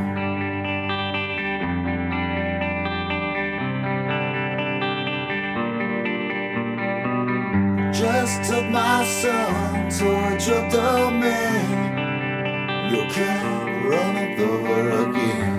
Just 7.92 8.50
took 8.50 8.66
my 8.70 9.04
son 9.04 9.90
towards 9.90 10.46
your 10.48 10.68
domain. 10.70 11.70
You 12.90 13.02
can't 13.10 13.84
run 13.84 14.16
it 14.16 14.40
over 14.40 15.10
again. 15.10 15.55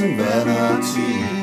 And 0.00 0.16
vanity. 0.18 1.35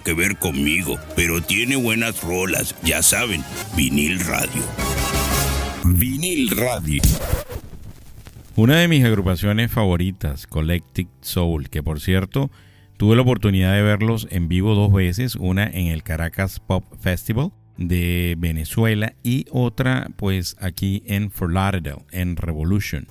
Que 0.00 0.14
ver 0.14 0.36
conmigo, 0.38 0.98
pero 1.16 1.40
tiene 1.40 1.76
buenas 1.76 2.22
rolas, 2.22 2.74
ya 2.82 3.02
saben, 3.02 3.44
vinil 3.76 4.20
radio. 4.20 4.62
Vinil 5.84 6.50
radio. 6.50 7.02
Una 8.56 8.80
de 8.80 8.88
mis 8.88 9.04
agrupaciones 9.04 9.70
favoritas, 9.70 10.46
Collective 10.46 11.10
Soul, 11.20 11.68
que 11.68 11.82
por 11.82 12.00
cierto 12.00 12.50
tuve 12.96 13.14
la 13.14 13.22
oportunidad 13.22 13.74
de 13.74 13.82
verlos 13.82 14.26
en 14.30 14.48
vivo 14.48 14.74
dos 14.74 14.92
veces, 14.92 15.36
una 15.36 15.64
en 15.64 15.86
el 15.86 16.02
Caracas 16.02 16.58
Pop 16.58 16.84
Festival 17.00 17.52
de 17.76 18.34
Venezuela 18.36 19.14
y 19.22 19.46
otra 19.50 20.10
pues 20.16 20.56
aquí 20.60 21.02
en 21.06 21.30
Fort 21.30 21.52
Lauderdale, 21.52 22.04
en 22.10 22.36
Revolution. 22.36 23.06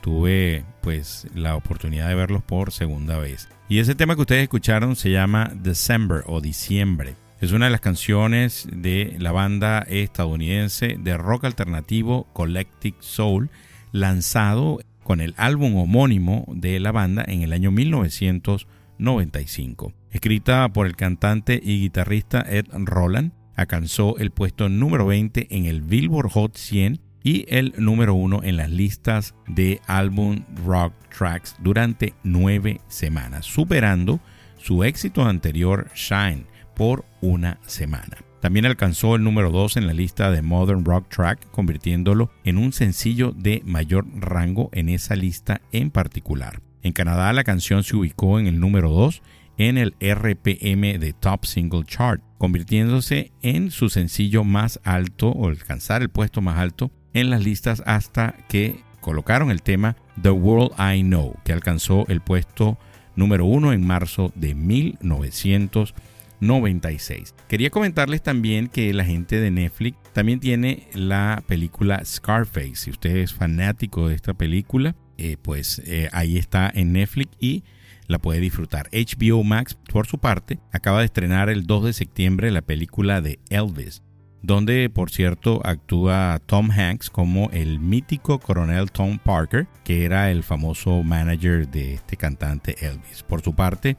Tuve 0.00 0.64
pues 0.80 1.26
la 1.34 1.56
oportunidad 1.56 2.08
de 2.08 2.14
verlos 2.14 2.42
por 2.42 2.72
segunda 2.72 3.18
vez. 3.18 3.48
Y 3.68 3.78
ese 3.78 3.94
tema 3.94 4.14
que 4.14 4.22
ustedes 4.22 4.42
escucharon 4.42 4.96
se 4.96 5.10
llama 5.10 5.52
December 5.54 6.24
o 6.26 6.40
Diciembre. 6.40 7.16
Es 7.40 7.52
una 7.52 7.66
de 7.66 7.70
las 7.70 7.80
canciones 7.80 8.66
de 8.70 9.16
la 9.18 9.32
banda 9.32 9.80
estadounidense 9.88 10.96
de 10.98 11.16
rock 11.16 11.44
alternativo 11.44 12.26
Collective 12.32 12.96
Soul, 13.00 13.50
lanzado 13.92 14.80
con 15.02 15.20
el 15.20 15.34
álbum 15.36 15.76
homónimo 15.76 16.46
de 16.48 16.80
la 16.80 16.92
banda 16.92 17.24
en 17.26 17.42
el 17.42 17.52
año 17.52 17.70
1995. 17.70 19.92
Escrita 20.10 20.72
por 20.72 20.86
el 20.86 20.96
cantante 20.96 21.60
y 21.62 21.80
guitarrista 21.80 22.40
Ed 22.42 22.66
Roland, 22.72 23.32
alcanzó 23.56 24.16
el 24.18 24.30
puesto 24.30 24.68
número 24.68 25.06
20 25.06 25.48
en 25.50 25.66
el 25.66 25.82
Billboard 25.82 26.30
Hot 26.30 26.56
100 26.56 27.00
y 27.22 27.44
el 27.48 27.74
número 27.76 28.14
1 28.14 28.40
en 28.44 28.56
las 28.56 28.70
listas 28.70 29.34
de 29.46 29.80
álbum 29.86 30.44
rock 30.64 30.92
tracks 31.16 31.56
durante 31.60 32.14
nueve 32.22 32.80
semanas, 32.88 33.46
superando 33.46 34.20
su 34.56 34.84
éxito 34.84 35.24
anterior 35.24 35.88
Shine 35.94 36.46
por 36.74 37.04
una 37.20 37.58
semana. 37.66 38.18
También 38.40 38.64
alcanzó 38.64 39.16
el 39.16 39.22
número 39.22 39.50
2 39.50 39.76
en 39.76 39.86
la 39.86 39.92
lista 39.92 40.30
de 40.30 40.40
Modern 40.40 40.84
Rock 40.84 41.08
Track, 41.14 41.50
convirtiéndolo 41.50 42.30
en 42.42 42.56
un 42.56 42.72
sencillo 42.72 43.32
de 43.32 43.62
mayor 43.66 44.06
rango 44.14 44.70
en 44.72 44.88
esa 44.88 45.14
lista 45.14 45.60
en 45.72 45.90
particular. 45.90 46.62
En 46.82 46.94
Canadá 46.94 47.32
la 47.34 47.44
canción 47.44 47.84
se 47.84 47.96
ubicó 47.96 48.38
en 48.40 48.46
el 48.46 48.58
número 48.58 48.90
2 48.90 49.22
en 49.58 49.76
el 49.76 49.94
RPM 50.00 50.98
de 50.98 51.14
Top 51.20 51.44
Single 51.44 51.84
Chart, 51.84 52.22
convirtiéndose 52.38 53.32
en 53.42 53.70
su 53.70 53.90
sencillo 53.90 54.42
más 54.42 54.80
alto 54.84 55.28
o 55.28 55.48
alcanzar 55.48 56.00
el 56.00 56.08
puesto 56.08 56.40
más 56.40 56.56
alto 56.56 56.90
en 57.14 57.30
las 57.30 57.44
listas 57.44 57.82
hasta 57.86 58.34
que 58.48 58.80
colocaron 59.00 59.50
el 59.50 59.62
tema 59.62 59.96
The 60.20 60.30
World 60.30 60.72
I 60.78 61.02
Know, 61.02 61.36
que 61.44 61.52
alcanzó 61.52 62.04
el 62.08 62.20
puesto 62.20 62.78
número 63.16 63.44
1 63.44 63.72
en 63.72 63.84
marzo 63.86 64.32
de 64.34 64.54
1996. 64.54 67.34
Quería 67.48 67.70
comentarles 67.70 68.22
también 68.22 68.68
que 68.68 68.94
la 68.94 69.04
gente 69.04 69.40
de 69.40 69.50
Netflix 69.50 69.98
también 70.12 70.38
tiene 70.40 70.88
la 70.94 71.42
película 71.46 72.02
Scarface. 72.04 72.76
Si 72.76 72.90
usted 72.90 73.16
es 73.16 73.34
fanático 73.34 74.08
de 74.08 74.14
esta 74.14 74.34
película, 74.34 74.94
eh, 75.18 75.36
pues 75.40 75.82
eh, 75.84 76.08
ahí 76.12 76.38
está 76.38 76.70
en 76.72 76.92
Netflix 76.92 77.32
y 77.40 77.64
la 78.06 78.18
puede 78.18 78.40
disfrutar. 78.40 78.88
HBO 78.92 79.44
Max, 79.44 79.76
por 79.92 80.06
su 80.06 80.18
parte, 80.18 80.58
acaba 80.72 81.00
de 81.00 81.04
estrenar 81.04 81.48
el 81.48 81.66
2 81.66 81.84
de 81.84 81.92
septiembre 81.92 82.50
la 82.50 82.62
película 82.62 83.20
de 83.20 83.38
Elvis. 83.50 84.02
Donde 84.42 84.90
por 84.90 85.10
cierto 85.10 85.60
actúa 85.64 86.40
Tom 86.46 86.70
Hanks 86.70 87.10
como 87.10 87.50
el 87.52 87.78
mítico 87.80 88.38
coronel 88.38 88.90
Tom 88.90 89.18
Parker, 89.18 89.66
que 89.84 90.04
era 90.04 90.30
el 90.30 90.42
famoso 90.42 91.02
manager 91.02 91.68
de 91.68 91.94
este 91.94 92.16
cantante 92.16 92.76
Elvis. 92.80 93.22
Por 93.22 93.42
su 93.42 93.54
parte, 93.54 93.96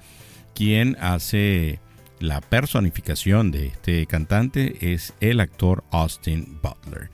quien 0.53 0.97
hace 0.99 1.79
la 2.19 2.41
personificación 2.41 3.51
de 3.51 3.67
este 3.67 4.05
cantante 4.05 4.93
es 4.93 5.13
el 5.19 5.39
actor 5.39 5.83
Austin 5.91 6.59
Butler. 6.61 7.09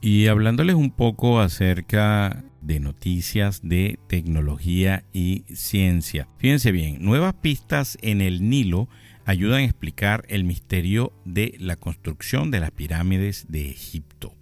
Y 0.00 0.26
hablándoles 0.26 0.74
un 0.74 0.90
poco 0.90 1.40
acerca 1.40 2.44
de 2.60 2.80
noticias 2.80 3.60
de 3.62 3.98
tecnología 4.08 5.04
y 5.12 5.44
ciencia. 5.52 6.28
Fíjense 6.38 6.72
bien, 6.72 7.04
nuevas 7.04 7.34
pistas 7.34 7.98
en 8.02 8.20
el 8.20 8.48
Nilo 8.48 8.88
ayudan 9.24 9.60
a 9.60 9.64
explicar 9.64 10.24
el 10.28 10.44
misterio 10.44 11.12
de 11.24 11.54
la 11.58 11.76
construcción 11.76 12.50
de 12.50 12.60
las 12.60 12.70
pirámides 12.70 13.46
de 13.48 13.70
Egipto. 13.70 14.34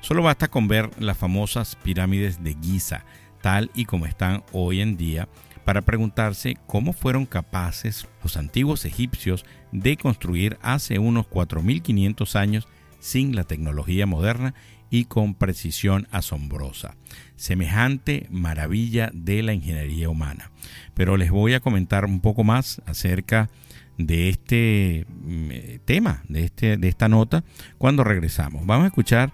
Solo 0.00 0.22
basta 0.22 0.48
con 0.48 0.68
ver 0.68 0.90
las 0.98 1.18
famosas 1.18 1.76
pirámides 1.76 2.42
de 2.42 2.56
Giza, 2.60 3.04
tal 3.42 3.70
y 3.74 3.84
como 3.84 4.06
están 4.06 4.44
hoy 4.52 4.80
en 4.80 4.96
día, 4.96 5.28
para 5.64 5.82
preguntarse 5.82 6.56
cómo 6.66 6.92
fueron 6.92 7.26
capaces 7.26 8.08
los 8.22 8.36
antiguos 8.36 8.84
egipcios 8.84 9.44
de 9.70 9.96
construir 9.96 10.58
hace 10.62 10.98
unos 10.98 11.26
4.500 11.26 12.36
años 12.36 12.68
sin 13.00 13.36
la 13.36 13.44
tecnología 13.44 14.06
moderna 14.06 14.54
y 14.90 15.04
con 15.04 15.34
precisión 15.34 16.08
asombrosa. 16.10 16.96
Semejante 17.36 18.26
maravilla 18.30 19.10
de 19.12 19.42
la 19.42 19.52
ingeniería 19.52 20.08
humana. 20.08 20.50
Pero 20.94 21.16
les 21.16 21.30
voy 21.30 21.54
a 21.54 21.60
comentar 21.60 22.04
un 22.06 22.20
poco 22.20 22.44
más 22.44 22.80
acerca 22.86 23.42
de 23.42 23.67
este 24.06 25.06
mm, 25.08 25.48
tema, 25.84 26.22
de, 26.28 26.44
este, 26.44 26.76
de 26.76 26.88
esta 26.88 27.08
nota, 27.08 27.42
cuando 27.78 28.04
regresamos. 28.04 28.64
Vamos 28.66 28.84
a 28.84 28.88
escuchar 28.88 29.32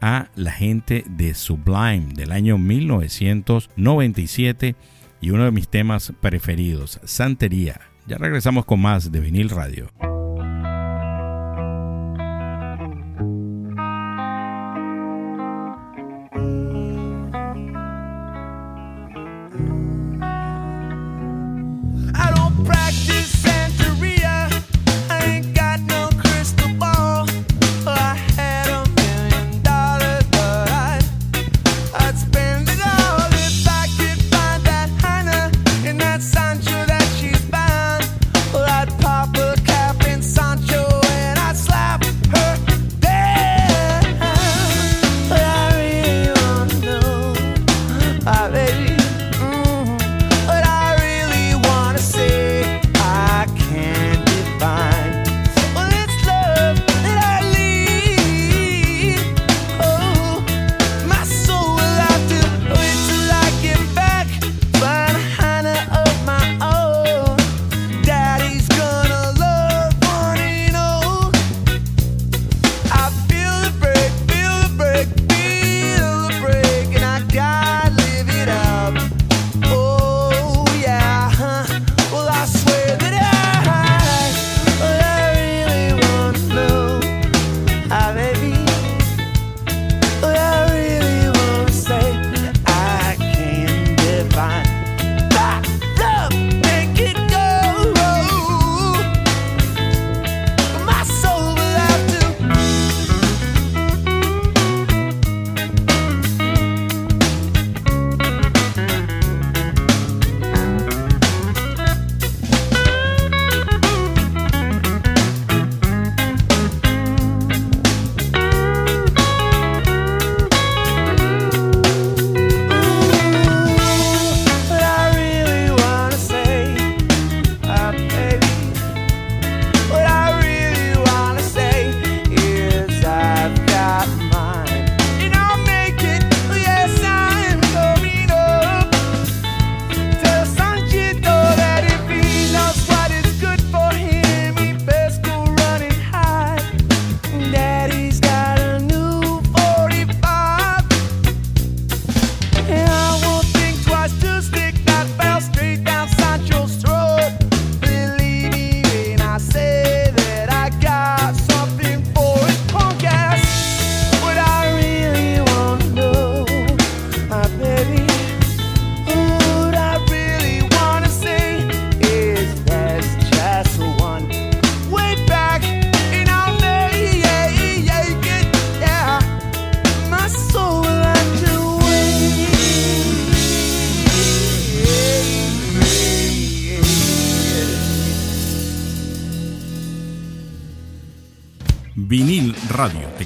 a 0.00 0.30
la 0.34 0.50
gente 0.52 1.04
de 1.08 1.34
Sublime 1.34 2.14
del 2.14 2.32
año 2.32 2.56
1997 2.58 4.74
y 5.20 5.30
uno 5.30 5.44
de 5.44 5.50
mis 5.50 5.68
temas 5.68 6.12
preferidos, 6.20 7.00
Santería. 7.04 7.80
Ya 8.06 8.16
regresamos 8.18 8.64
con 8.64 8.80
más 8.80 9.12
de 9.12 9.20
vinil 9.20 9.50
radio. 9.50 9.90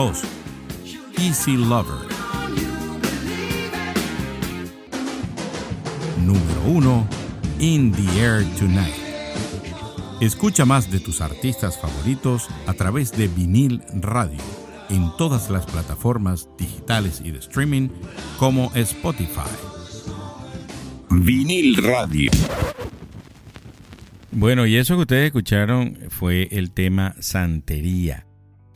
Número 0.00 0.12
2. 0.12 0.22
Easy 1.18 1.56
Lover. 1.58 2.08
Número 6.24 6.62
1. 6.64 7.08
In 7.58 7.92
the 7.92 8.20
Air 8.20 8.44
Tonight. 8.58 8.94
Escucha 10.22 10.64
más 10.64 10.90
de 10.90 11.00
tus 11.00 11.20
artistas 11.20 11.78
favoritos 11.78 12.48
a 12.66 12.72
través 12.72 13.12
de 13.12 13.28
vinil 13.28 13.82
radio 13.92 14.38
en 14.88 15.14
todas 15.18 15.50
las 15.50 15.66
plataformas 15.66 16.48
digitales 16.56 17.20
y 17.22 17.32
de 17.32 17.38
streaming 17.38 17.90
como 18.38 18.72
Spotify. 18.74 19.50
Vinil 21.10 21.76
Radio. 21.76 22.30
Bueno, 24.32 24.64
y 24.64 24.76
eso 24.76 24.94
que 24.94 25.02
ustedes 25.02 25.26
escucharon 25.26 25.98
fue 26.08 26.48
el 26.52 26.70
tema 26.70 27.16
Santería, 27.20 28.26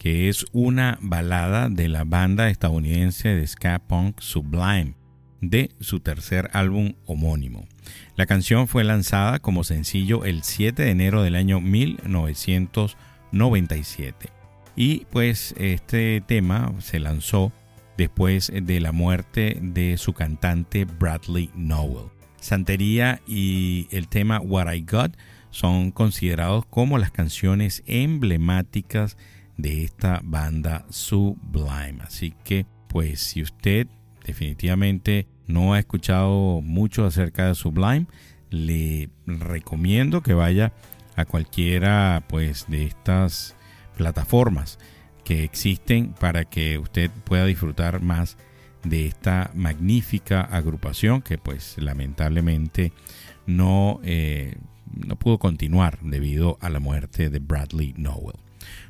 que 0.04 0.28
es 0.28 0.46
una 0.52 0.98
balada 1.00 1.68
de 1.70 1.88
la 1.88 2.04
banda 2.04 2.50
estadounidense 2.50 3.30
de 3.30 3.46
ska 3.46 3.78
punk 3.78 4.20
Sublime, 4.20 4.96
de 5.40 5.70
su 5.80 6.00
tercer 6.00 6.50
álbum 6.52 6.92
homónimo. 7.06 7.66
La 8.14 8.26
canción 8.26 8.68
fue 8.68 8.84
lanzada 8.84 9.38
como 9.38 9.64
sencillo 9.64 10.26
el 10.26 10.42
7 10.42 10.82
de 10.82 10.90
enero 10.90 11.22
del 11.22 11.36
año 11.36 11.62
1997. 11.62 14.28
Y 14.76 15.06
pues 15.06 15.54
este 15.56 16.20
tema 16.20 16.70
se 16.80 17.00
lanzó 17.00 17.50
después 17.96 18.52
de 18.54 18.80
la 18.80 18.92
muerte 18.92 19.58
de 19.62 19.96
su 19.96 20.12
cantante 20.12 20.84
Bradley 20.84 21.50
Nowell. 21.54 22.10
Santería 22.40 23.22
y 23.26 23.88
el 23.90 24.08
tema 24.08 24.38
What 24.38 24.70
I 24.70 24.82
Got 24.82 25.16
son 25.48 25.92
considerados 25.92 26.66
como 26.66 26.98
las 26.98 27.10
canciones 27.10 27.82
emblemáticas 27.86 29.16
de 29.56 29.84
esta 29.84 30.20
banda 30.24 30.86
Sublime. 30.90 31.98
Así 32.02 32.34
que 32.44 32.66
pues 32.88 33.20
si 33.20 33.42
usted 33.42 33.88
definitivamente 34.24 35.26
no 35.46 35.74
ha 35.74 35.78
escuchado 35.78 36.60
mucho 36.62 37.04
acerca 37.04 37.48
de 37.48 37.54
Sublime, 37.54 38.06
le 38.50 39.10
recomiendo 39.26 40.22
que 40.22 40.34
vaya 40.34 40.72
a 41.16 41.24
cualquiera 41.24 42.24
pues 42.28 42.66
de 42.68 42.84
estas 42.86 43.56
plataformas 43.96 44.78
que 45.24 45.44
existen 45.44 46.14
para 46.20 46.44
que 46.44 46.78
usted 46.78 47.10
pueda 47.24 47.46
disfrutar 47.46 48.00
más 48.00 48.36
de 48.84 49.06
esta 49.06 49.50
magnífica 49.54 50.42
agrupación 50.42 51.22
que 51.22 51.38
pues 51.38 51.76
lamentablemente 51.78 52.92
no, 53.46 54.00
eh, 54.04 54.56
no 54.94 55.16
pudo 55.16 55.38
continuar 55.38 55.98
debido 56.02 56.58
a 56.60 56.68
la 56.68 56.80
muerte 56.80 57.30
de 57.30 57.38
Bradley 57.38 57.94
Nowell. 57.96 58.43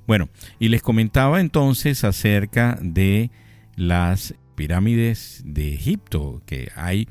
Bueno, 0.07 0.29
y 0.59 0.69
les 0.69 0.83
comentaba 0.83 1.41
entonces 1.41 2.05
acerca 2.05 2.79
de 2.81 3.31
las 3.77 4.35
pirámides 4.55 5.43
de 5.45 5.75
Egipto, 5.75 6.43
que 6.47 6.71
hay 6.77 7.09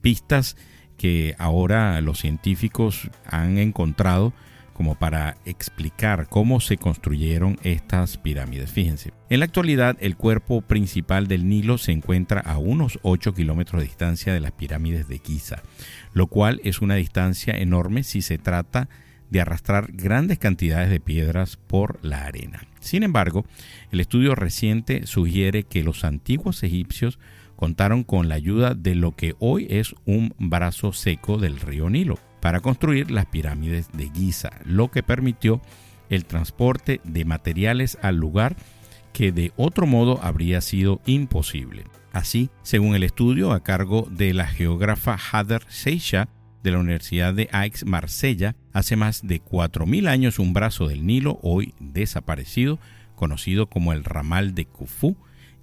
pistas 0.00 0.56
que 0.96 1.34
ahora 1.38 2.00
los 2.00 2.18
científicos 2.18 3.10
han 3.26 3.58
encontrado 3.58 4.32
como 4.72 4.94
para 4.94 5.36
explicar 5.44 6.28
cómo 6.28 6.60
se 6.60 6.76
construyeron 6.76 7.58
estas 7.62 8.16
pirámides. 8.16 8.70
Fíjense, 8.70 9.12
en 9.28 9.40
la 9.40 9.44
actualidad 9.44 9.96
el 10.00 10.16
cuerpo 10.16 10.62
principal 10.62 11.28
del 11.28 11.48
Nilo 11.48 11.78
se 11.78 11.92
encuentra 11.92 12.40
a 12.40 12.58
unos 12.58 12.98
8 13.02 13.34
kilómetros 13.34 13.80
de 13.80 13.86
distancia 13.86 14.32
de 14.32 14.40
las 14.40 14.52
pirámides 14.52 15.08
de 15.08 15.20
Giza, 15.24 15.62
lo 16.14 16.26
cual 16.26 16.60
es 16.64 16.80
una 16.80 16.94
distancia 16.94 17.54
enorme 17.54 18.02
si 18.02 18.22
se 18.22 18.38
trata 18.38 18.88
de 18.88 19.11
arrastrar 19.40 19.92
grandes 19.92 20.38
cantidades 20.38 20.90
de 20.90 21.00
piedras 21.00 21.56
por 21.56 21.98
la 22.02 22.24
arena. 22.24 22.66
Sin 22.80 23.02
embargo, 23.02 23.44
el 23.90 24.00
estudio 24.00 24.34
reciente 24.34 25.06
sugiere 25.06 25.62
que 25.64 25.84
los 25.84 26.04
antiguos 26.04 26.62
egipcios 26.62 27.18
contaron 27.56 28.02
con 28.02 28.28
la 28.28 28.34
ayuda 28.34 28.74
de 28.74 28.94
lo 28.94 29.12
que 29.12 29.36
hoy 29.38 29.66
es 29.70 29.94
un 30.04 30.34
brazo 30.38 30.92
seco 30.92 31.38
del 31.38 31.60
río 31.60 31.88
Nilo 31.90 32.18
para 32.40 32.60
construir 32.60 33.10
las 33.10 33.26
pirámides 33.26 33.88
de 33.92 34.10
Giza, 34.10 34.50
lo 34.64 34.90
que 34.90 35.04
permitió 35.04 35.62
el 36.10 36.24
transporte 36.24 37.00
de 37.04 37.24
materiales 37.24 37.98
al 38.02 38.16
lugar 38.16 38.56
que 39.12 39.30
de 39.30 39.52
otro 39.56 39.86
modo 39.86 40.18
habría 40.22 40.60
sido 40.60 41.00
imposible. 41.06 41.84
Así, 42.12 42.50
según 42.62 42.94
el 42.94 43.04
estudio 43.04 43.52
a 43.52 43.62
cargo 43.62 44.08
de 44.10 44.34
la 44.34 44.46
geógrafa 44.46 45.16
Hader 45.16 45.62
Seisha 45.68 46.28
de 46.62 46.72
la 46.72 46.78
Universidad 46.78 47.32
de 47.32 47.48
Aix 47.52 47.86
Marsella, 47.86 48.56
hace 48.72 48.96
más 48.96 49.26
de 49.26 49.42
4.000 49.42 50.08
años 50.08 50.38
un 50.38 50.52
brazo 50.52 50.88
del 50.88 51.06
Nilo, 51.06 51.38
hoy 51.42 51.74
desaparecido, 51.78 52.78
conocido 53.14 53.66
como 53.66 53.92
el 53.92 54.04
ramal 54.04 54.54
de 54.54 54.64
Khufu, 54.64 55.16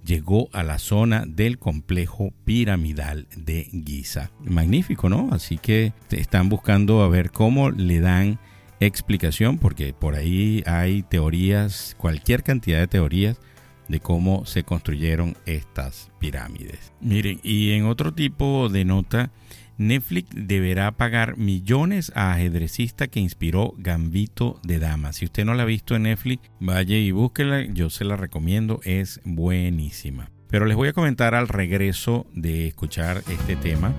llegó 0.04 0.48
a 0.52 0.62
la 0.62 0.78
zona 0.78 1.24
del 1.26 1.58
complejo 1.58 2.32
piramidal 2.44 3.26
de 3.36 3.64
Giza. 3.84 4.30
Magnífico, 4.40 5.08
¿no? 5.08 5.28
Así 5.32 5.58
que 5.58 5.92
están 6.10 6.48
buscando 6.48 7.02
a 7.02 7.08
ver 7.08 7.30
cómo 7.30 7.70
le 7.70 8.00
dan 8.00 8.38
explicación, 8.80 9.58
porque 9.58 9.92
por 9.92 10.14
ahí 10.14 10.62
hay 10.66 11.02
teorías, 11.02 11.94
cualquier 11.98 12.42
cantidad 12.42 12.78
de 12.78 12.88
teorías 12.88 13.38
de 13.88 14.00
cómo 14.00 14.46
se 14.46 14.62
construyeron 14.62 15.36
estas 15.46 16.10
pirámides. 16.18 16.92
Miren, 17.00 17.40
y 17.42 17.72
en 17.72 17.86
otro 17.86 18.14
tipo 18.14 18.68
de 18.68 18.84
nota, 18.84 19.30
Netflix 19.80 20.28
deberá 20.34 20.92
pagar 20.92 21.38
millones 21.38 22.12
a 22.14 22.34
ajedrecista 22.34 23.08
que 23.08 23.18
inspiró 23.18 23.72
Gambito 23.78 24.60
de 24.62 24.78
Dama. 24.78 25.14
Si 25.14 25.24
usted 25.24 25.46
no 25.46 25.54
la 25.54 25.62
ha 25.62 25.66
visto 25.66 25.96
en 25.96 26.02
Netflix, 26.02 26.50
vaya 26.60 26.98
y 26.98 27.12
búsquela, 27.12 27.64
yo 27.64 27.88
se 27.88 28.04
la 28.04 28.16
recomiendo, 28.16 28.80
es 28.84 29.22
buenísima. 29.24 30.28
Pero 30.48 30.66
les 30.66 30.76
voy 30.76 30.88
a 30.88 30.92
comentar 30.92 31.34
al 31.34 31.48
regreso 31.48 32.26
de 32.34 32.66
escuchar 32.66 33.22
este 33.30 33.56
tema. 33.56 33.94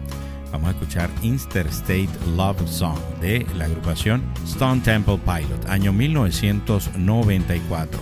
Vamos 0.52 0.68
a 0.68 0.74
escuchar 0.74 1.10
Interstate 1.24 2.10
Love 2.36 2.68
Song 2.68 3.00
de 3.20 3.44
la 3.56 3.66
agrupación 3.66 4.22
Stone 4.44 4.82
Temple 4.82 5.18
Pilot, 5.26 5.68
año 5.68 5.92
1994. 5.94 8.00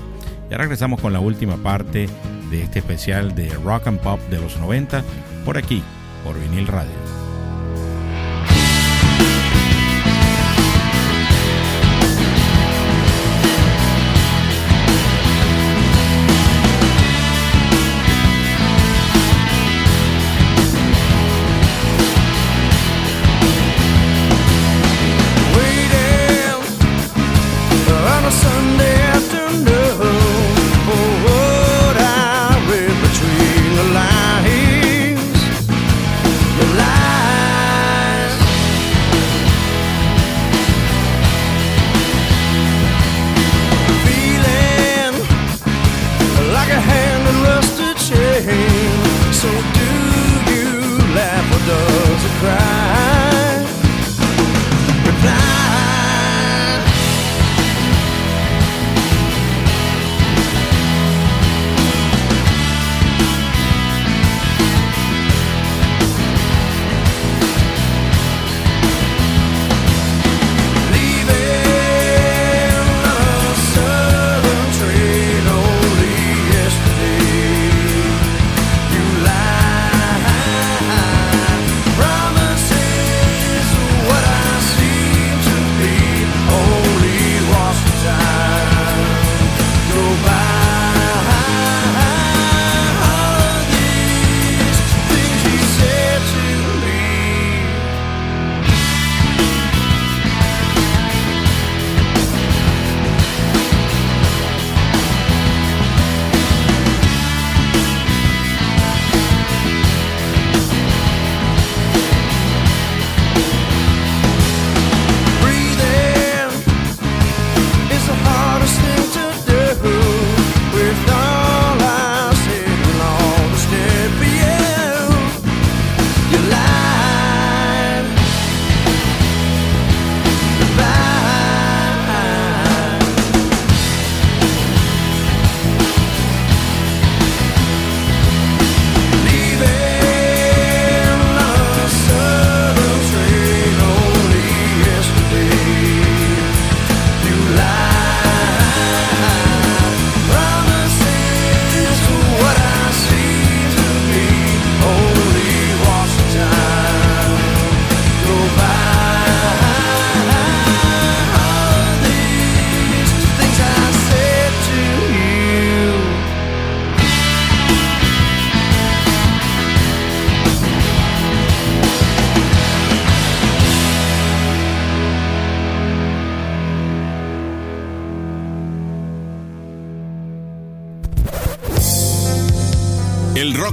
Ya 0.51 0.57
regresamos 0.57 0.99
con 0.99 1.13
la 1.13 1.21
última 1.21 1.55
parte 1.55 2.09
de 2.51 2.61
este 2.61 2.79
especial 2.79 3.35
de 3.35 3.47
Rock 3.51 3.87
and 3.87 4.01
Pop 4.01 4.19
de 4.29 4.41
los 4.41 4.57
90 4.57 5.01
por 5.45 5.57
aquí, 5.57 5.81
por 6.25 6.37
vinil 6.37 6.67
radio. 6.67 7.18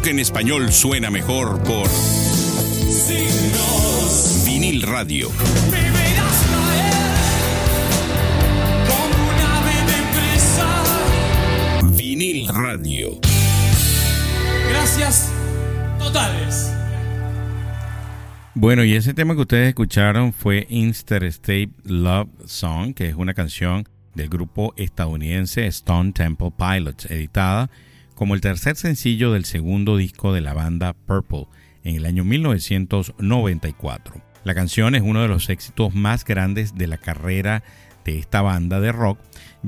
En 0.07 0.21
español 0.21 0.71
suena 0.71 1.11
mejor 1.11 1.61
por 1.65 1.89
Vinil 4.45 4.83
Radio. 4.83 5.29
Vinil 11.97 12.47
Radio. 12.47 13.19
Gracias 14.71 15.33
totales. 15.99 16.73
Bueno, 18.55 18.85
y 18.85 18.95
ese 18.95 19.13
tema 19.13 19.35
que 19.35 19.41
ustedes 19.41 19.69
escucharon 19.71 20.33
fue 20.33 20.69
Interstate 20.71 21.71
Love 21.83 22.29
Song, 22.45 22.95
que 22.95 23.09
es 23.09 23.17
una 23.17 23.35
canción 23.35 23.89
del 24.15 24.29
grupo 24.29 24.73
estadounidense 24.77 25.67
Stone 25.67 26.13
Temple 26.13 26.53
Pilots, 26.57 27.07
editada 27.07 27.69
como 28.17 28.35
el 28.35 28.41
tercer 28.41 28.75
sencillo 28.77 29.31
del 29.31 29.45
segundo 29.45 29.99
disco 29.99 30.33
de 30.33 30.41
la 30.41 30.55
banda 30.55 30.95
Purple 30.95 31.47
en 31.85 31.97
el 31.97 32.07
año 32.07 32.25
1994. 32.25 34.23
La 34.43 34.55
canción 34.55 34.95
es 34.95 35.03
uno 35.03 35.21
de 35.21 35.29
los 35.29 35.51
éxitos 35.51 35.95
más 35.95 36.25
grandes 36.25 36.75
de 36.75 36.87
la 36.87 36.97
carrera 36.97 37.62
de 38.07 38.19
esta 38.19 38.41
banda 38.41 38.81
de 38.81 38.91
rock, 38.91 39.19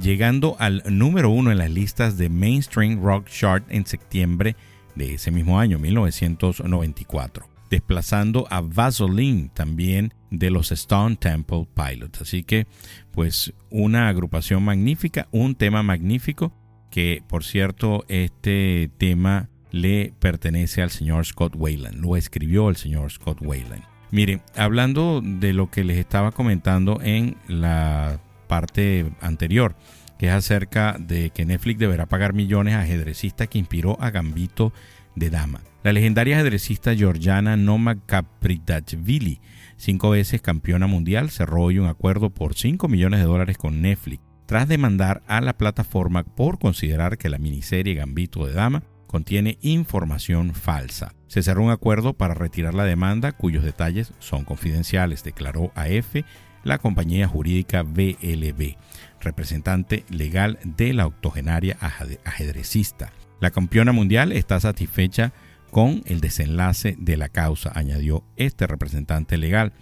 llegando 0.01 0.57
al 0.59 0.83
número 0.89 1.29
uno 1.29 1.53
en 1.53 1.59
las 1.59 1.71
listas 1.71 2.17
de 2.17 2.31
Mainstream 2.31 3.03
Rock 3.03 3.29
Chart 3.29 3.65
en 3.69 3.85
septiembre 3.85 4.57
de 4.95 5.15
ese 5.15 5.31
mismo 5.31 5.61
año, 5.61 5.79
1994, 5.79 7.47
desplazando 7.71 8.47
a 8.51 8.63
Vaseline 8.63 9.51
también 9.53 10.15
de 10.31 10.51
los 10.51 10.73
Stone 10.73 11.17
Temple 11.17 11.69
Pilots. 11.75 12.23
Así 12.23 12.45
que, 12.45 12.67
pues, 13.13 13.53
una 13.69 14.09
agrupación 14.09 14.63
magnífica, 14.63 15.29
un 15.33 15.55
tema 15.55 15.83
magnífico, 15.83 16.55
que 16.91 17.23
por 17.27 17.45
cierto, 17.45 18.05
este 18.09 18.91
tema 18.99 19.49
le 19.71 20.13
pertenece 20.19 20.83
al 20.83 20.91
señor 20.91 21.27
Scott 21.27 21.55
Wayland, 21.57 22.01
lo 22.01 22.17
escribió 22.17 22.69
el 22.69 22.77
señor 22.77 23.11
Scott 23.11 23.39
Wayland. 23.41 23.83
Miren, 24.11 24.41
hablando 24.57 25.21
de 25.23 25.53
lo 25.53 25.71
que 25.71 25.85
les 25.85 25.99
estaba 25.99 26.33
comentando 26.33 27.01
en 27.03 27.37
la 27.47 28.21
parte 28.47 29.11
anterior, 29.21 29.77
que 30.19 30.29
es 30.29 30.33
acerca 30.33 30.97
de 30.99 31.31
que 31.31 31.45
Netflix 31.45 31.79
deberá 31.79 32.07
pagar 32.07 32.33
millones 32.33 32.75
a 32.75 32.81
ajedrecista 32.81 33.47
que 33.47 33.59
inspiró 33.59 33.99
a 34.01 34.11
Gambito 34.11 34.73
de 35.15 35.31
Dama. 35.31 35.61
La 35.85 35.93
legendaria 35.93 36.37
ajedrecista 36.37 36.95
Georgiana 36.95 37.57
Noma 37.57 38.01
Kapridashvili, 38.05 39.41
cinco 39.77 40.11
veces 40.11 40.41
campeona 40.43 40.87
mundial, 40.87 41.31
cerró 41.31 41.63
hoy 41.63 41.79
un 41.79 41.87
acuerdo 41.87 42.31
por 42.31 42.55
5 42.55 42.89
millones 42.89 43.21
de 43.21 43.27
dólares 43.27 43.59
con 43.59 43.81
Netflix, 43.81 44.23
tras 44.49 44.67
demandar 44.67 45.23
a 45.27 45.43
la 45.43 45.59
plataforma 45.59 46.25
por 46.25 46.59
considerar 46.59 47.19
que 47.19 47.29
la 47.29 47.37
miniserie 47.37 47.93
Gambito 47.93 48.47
de 48.47 48.55
Dama 48.55 48.83
contiene 49.07 49.59
información 49.61 50.55
falsa. 50.55 51.13
Se 51.27 51.43
cerró 51.43 51.63
un 51.65 51.71
acuerdo 51.71 52.15
para 52.15 52.33
retirar 52.33 52.73
la 52.73 52.85
demanda 52.85 53.33
cuyos 53.33 53.63
detalles 53.63 54.15
son 54.21 54.47
confidenciales, 54.47 55.23
declaró 55.23 55.71
AF 55.75 56.25
la 56.65 56.79
compañía 56.79 57.29
jurídica 57.29 57.83
BLB, 57.83 58.77
representante 59.21 60.07
legal 60.09 60.59
de 60.65 60.95
la 60.95 61.07
octogenaria 61.07 61.77
ajedrecista. 62.25 63.13
La 63.41 63.51
campeona 63.51 63.93
mundial 63.93 64.33
está 64.33 64.59
satisfecha 64.61 65.35
con 65.71 66.03
el 66.07 66.23
desenlace 66.23 66.97
de 66.99 67.19
la 67.19 67.29
causa, 67.29 67.71
añadió 67.75 68.25
este 68.37 68.67
representante 68.67 69.37
legal. 69.37 69.75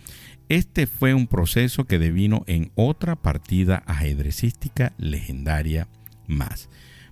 Este 0.49 0.87
fue 0.87 1.13
un 1.13 1.27
proceso 1.27 1.85
que 1.85 1.99
devino 1.99 2.45
en 2.47 2.71
otra 2.77 3.17
partida 3.17 3.83
ajedrecística 3.87 4.93
legendaria 4.97 5.89
más. 6.29 6.69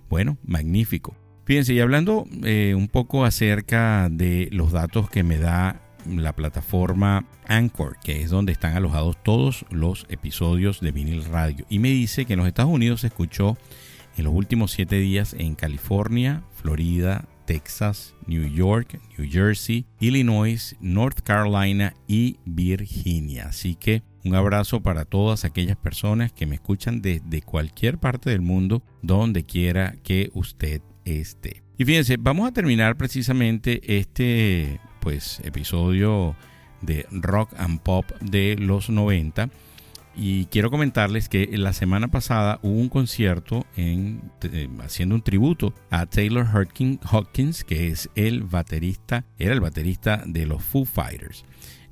Bueno, 0.08 0.38
magnífico. 0.44 1.16
Fíjense, 1.44 1.74
y 1.74 1.80
hablando 1.80 2.26
eh, 2.44 2.74
un 2.76 2.88
poco 2.88 3.24
acerca 3.24 4.08
de 4.08 4.48
los 4.52 4.70
datos 4.72 5.10
que 5.10 5.24
me 5.24 5.38
da 5.38 5.80
la 6.08 6.34
plataforma 6.34 7.26
Anchor, 7.48 7.96
que 8.02 8.22
es 8.22 8.30
donde 8.30 8.52
están 8.52 8.76
alojados 8.76 9.16
todos 9.22 9.66
los 9.70 10.06
episodios 10.08 10.80
de 10.80 10.92
vinil 10.92 11.24
radio. 11.24 11.66
Y 11.68 11.80
me 11.80 11.88
dice 11.88 12.26
que 12.26 12.34
en 12.34 12.38
los 12.38 12.48
Estados 12.48 12.70
Unidos 12.70 13.00
se 13.00 13.08
escuchó 13.08 13.58
en 14.16 14.24
los 14.24 14.34
últimos 14.34 14.70
siete 14.70 14.96
días 14.96 15.34
en 15.36 15.56
California, 15.56 16.44
Florida, 16.54 17.26
Texas, 17.46 18.14
New 18.26 18.48
York, 18.48 18.98
New 19.16 19.28
Jersey, 19.30 19.86
Illinois, 20.00 20.76
North 20.80 21.20
Carolina 21.20 21.94
y 22.06 22.38
Virginia. 22.44 23.46
Así 23.48 23.74
que 23.74 24.02
un 24.24 24.34
abrazo 24.34 24.82
para 24.82 25.04
todas 25.04 25.44
aquellas 25.44 25.76
personas 25.76 26.32
que 26.32 26.46
me 26.46 26.54
escuchan 26.54 27.02
desde 27.02 27.42
cualquier 27.42 27.98
parte 27.98 28.30
del 28.30 28.40
mundo, 28.40 28.82
donde 29.02 29.44
quiera 29.44 29.96
que 30.02 30.30
usted 30.34 30.80
esté. 31.04 31.62
Y 31.76 31.84
fíjense, 31.84 32.16
vamos 32.18 32.48
a 32.48 32.52
terminar 32.52 32.96
precisamente 32.96 33.98
este 33.98 34.80
pues 35.00 35.40
episodio 35.44 36.36
de 36.80 37.06
rock 37.10 37.52
and 37.58 37.80
pop 37.80 38.10
de 38.20 38.56
los 38.58 38.88
90 38.88 39.50
y 40.16 40.46
quiero 40.46 40.70
comentarles 40.70 41.28
que 41.28 41.48
la 41.56 41.72
semana 41.72 42.08
pasada 42.08 42.58
hubo 42.62 42.78
un 42.78 42.88
concierto 42.88 43.66
eh, 43.76 44.18
haciendo 44.80 45.14
un 45.14 45.22
tributo 45.22 45.74
a 45.90 46.06
Taylor 46.06 46.46
Hawkins, 46.46 47.64
que 47.64 47.88
es 47.88 48.08
el 48.14 48.42
baterista, 48.42 49.24
era 49.38 49.54
el 49.54 49.60
baterista 49.60 50.22
de 50.26 50.46
los 50.46 50.62
Foo 50.62 50.84
Fighters. 50.84 51.44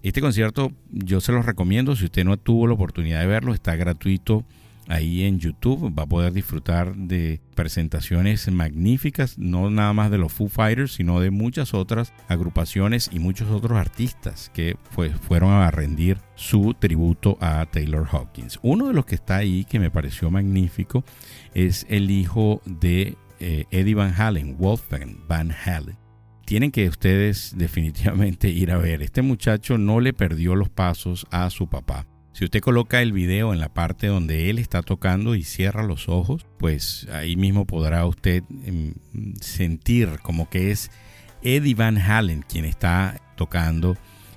Este 0.02 0.20
concierto 0.20 0.72
yo 0.90 1.20
se 1.20 1.32
los 1.32 1.46
recomiendo, 1.46 1.94
si 1.96 2.04
usted 2.04 2.24
no 2.24 2.36
tuvo 2.36 2.66
la 2.66 2.74
oportunidad 2.74 3.20
de 3.20 3.26
verlo, 3.26 3.54
está 3.54 3.76
gratuito 3.76 4.44
ahí 4.88 5.24
en 5.24 5.38
YouTube. 5.38 5.96
Va 5.96 6.04
a 6.04 6.08
poder 6.08 6.32
disfrutar 6.32 6.94
de 6.94 7.40
presentaciones 7.54 8.50
magníficas, 8.50 9.38
no 9.38 9.70
nada 9.70 9.92
más 9.92 10.10
de 10.10 10.18
los 10.18 10.32
Foo 10.32 10.48
Fighters, 10.48 10.94
sino 10.94 11.20
de 11.20 11.30
muchas 11.30 11.74
otras 11.74 12.12
agrupaciones 12.28 13.10
y 13.12 13.18
muchos 13.18 13.50
otros 13.50 13.78
artistas 13.78 14.50
que 14.54 14.76
pues, 14.94 15.14
fueron 15.14 15.52
a 15.52 15.70
rendir 15.70 16.18
su 16.34 16.74
tributo 16.78 17.38
a 17.40 17.66
Taylor 17.66 18.06
Hawkins. 18.10 18.58
Uno 18.62 18.88
de 18.88 18.94
los 18.94 19.06
que 19.06 19.14
está 19.14 19.36
ahí 19.36 19.64
que 19.64 19.78
me 19.78 19.90
pareció 19.90 20.30
magnífico 20.30 21.04
es 21.54 21.86
el 21.88 22.10
hijo 22.10 22.62
de 22.64 23.16
eh, 23.40 23.64
Eddie 23.70 23.94
Van 23.94 24.14
Halen, 24.16 24.56
Wolfgang 24.58 25.16
Van 25.28 25.52
Halen 25.52 26.02
tienen 26.44 26.70
que 26.70 26.86
ustedes 26.88 27.52
definitivamente 27.56 28.50
ir 28.50 28.72
a 28.72 28.76
ver. 28.76 29.02
Este 29.02 29.22
muchacho 29.22 29.78
no 29.78 30.00
le 30.00 30.12
perdió 30.12 30.54
los 30.54 30.68
pasos 30.68 31.26
a 31.30 31.48
su 31.48 31.68
papá. 31.68 32.06
Si 32.32 32.44
usted 32.44 32.60
coloca 32.60 33.02
el 33.02 33.12
video 33.12 33.52
en 33.52 33.60
la 33.60 33.68
parte 33.68 34.06
donde 34.06 34.48
él 34.48 34.58
está 34.58 34.82
tocando 34.82 35.34
y 35.34 35.44
cierra 35.44 35.82
los 35.82 36.08
ojos, 36.08 36.46
pues 36.58 37.06
ahí 37.12 37.36
mismo 37.36 37.66
podrá 37.66 38.06
usted 38.06 38.42
em, 38.64 38.94
sentir 39.40 40.18
como 40.22 40.48
que 40.48 40.70
es 40.70 40.90
Eddie 41.42 41.74
Van 41.74 41.98
Halen 41.98 42.42
quien 42.42 42.64
está 42.64 43.20
tocando 43.36 43.96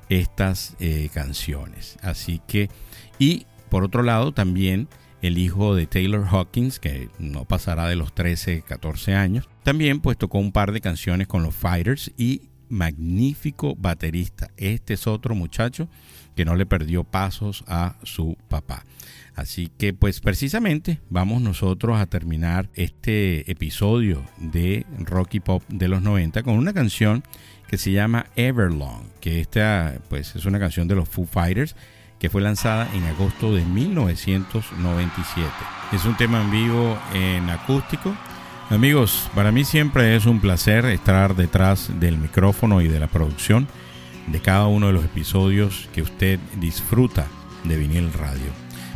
estas 0.09 0.75
eh, 0.79 1.09
canciones. 1.13 1.97
Así 2.01 2.41
que, 2.47 2.69
y 3.17 3.45
por 3.69 3.83
otro 3.83 4.03
lado 4.03 4.33
también 4.33 4.89
el 5.21 5.37
hijo 5.37 5.73
de 5.73 5.87
Taylor 5.87 6.27
Hawkins, 6.29 6.79
que 6.79 7.09
no 7.17 7.45
pasará 7.45 7.87
de 7.87 7.95
los 7.95 8.13
13, 8.13 8.61
14 8.61 9.15
años, 9.15 9.49
también 9.63 10.01
pues 10.01 10.17
tocó 10.17 10.37
un 10.37 10.51
par 10.51 10.71
de 10.73 10.81
canciones 10.81 11.27
con 11.27 11.43
los 11.43 11.55
Fighters 11.55 12.11
y 12.17 12.41
magnífico 12.69 13.75
baterista. 13.75 14.51
Este 14.57 14.95
es 14.95 15.07
otro 15.07 15.33
muchacho 15.33 15.87
que 16.36 16.45
no 16.45 16.55
le 16.55 16.65
perdió 16.65 17.03
pasos 17.03 17.63
a 17.67 17.95
su 18.03 18.38
papá. 18.47 18.83
Así 19.36 19.69
que 19.77 19.93
pues 19.93 20.21
precisamente 20.21 21.01
vamos 21.09 21.41
nosotros 21.41 21.99
a 21.99 22.05
terminar 22.05 22.69
este 22.73 23.49
episodio 23.51 24.23
de 24.38 24.86
Rocky 24.99 25.41
Pop 25.41 25.63
de 25.67 25.89
los 25.89 26.01
90 26.01 26.43
con 26.43 26.55
una 26.55 26.73
canción 26.73 27.23
que 27.67 27.77
se 27.77 27.91
llama 27.91 28.27
Everlong, 28.36 29.03
que 29.19 29.41
esta 29.41 29.99
pues 30.09 30.36
es 30.36 30.45
una 30.45 30.59
canción 30.59 30.88
de 30.88 30.95
los 30.95 31.09
Foo 31.09 31.25
Fighters 31.25 31.75
que 32.19 32.29
fue 32.29 32.41
lanzada 32.41 32.88
en 32.93 33.03
agosto 33.03 33.53
de 33.53 33.65
1997. 33.65 35.49
Es 35.91 36.05
un 36.05 36.15
tema 36.15 36.41
en 36.41 36.51
vivo 36.51 36.97
en 37.13 37.49
acústico. 37.49 38.15
Amigos, 38.69 39.29
para 39.36 39.51
mí 39.51 39.65
siempre 39.65 40.15
es 40.15 40.25
un 40.25 40.39
placer 40.39 40.86
estar 40.86 41.36
detrás 41.36 41.91
del 41.99 42.17
micrófono 42.17 42.81
y 42.81 42.88
de 42.88 42.99
la 42.99 43.07
producción 43.07 43.67
de 44.28 44.39
cada 44.41 44.67
uno 44.67 44.88
de 44.88 44.93
los 44.93 45.05
episodios 45.05 45.88
que 45.93 46.01
usted 46.01 46.39
disfruta 46.59 47.28
de 47.63 47.78
Vinil 47.78 48.11
Radio. 48.13 48.51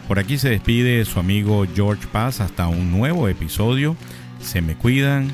Por 0.07 0.19
aquí 0.19 0.37
se 0.37 0.49
despide 0.49 1.05
su 1.05 1.19
amigo 1.19 1.65
George 1.75 2.07
Paz 2.11 2.41
hasta 2.41 2.67
un 2.67 2.91
nuevo 2.91 3.27
episodio. 3.27 3.95
Se 4.41 4.61
me 4.61 4.75
cuidan. 4.75 5.27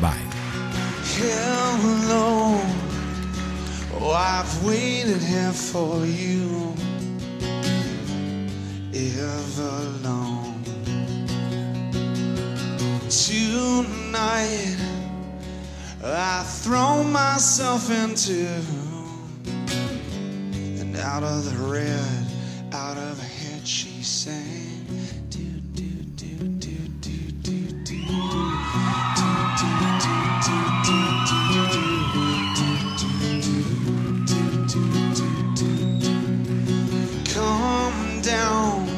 Bye. 0.00 0.10
Oh. 4.02 4.30
Tonight, 13.10 14.76
I 16.04 16.44
throw 16.44 17.02
myself 17.02 17.90
into 17.90 18.62
out 21.02 21.22
of 21.22 21.44
the 21.44 21.56
red, 21.64 22.26
out 22.74 22.96
of 22.96 23.18
her 23.18 23.26
head 23.26 23.66
she 23.66 24.02
sang. 24.02 24.86
Come 37.32 38.22
down 38.22 38.88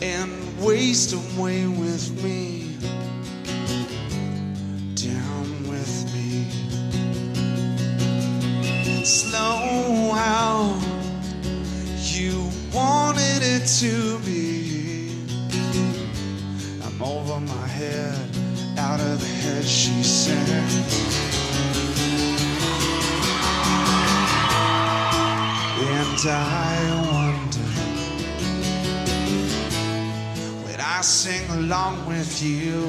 and 0.00 0.64
waste 0.64 1.12
away. 1.12 1.81
I 26.24 26.78
wonder 27.10 27.58
when 30.64 30.80
I 30.80 31.00
sing 31.00 31.48
along 31.50 32.06
with 32.06 32.40
you. 32.40 32.88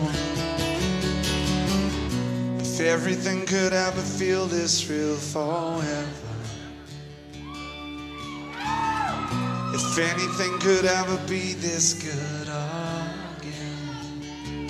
If 2.60 2.80
everything 2.80 3.46
could 3.48 3.74
ever 3.74 4.02
feel 4.02 4.46
this 4.46 4.88
real 4.88 5.16
forever. 5.16 6.06
If 9.74 9.98
anything 9.98 10.60
could 10.60 10.86
ever 10.86 11.18
be 11.28 11.54
this 11.54 11.94
good 11.96 12.48
again. 13.40 14.68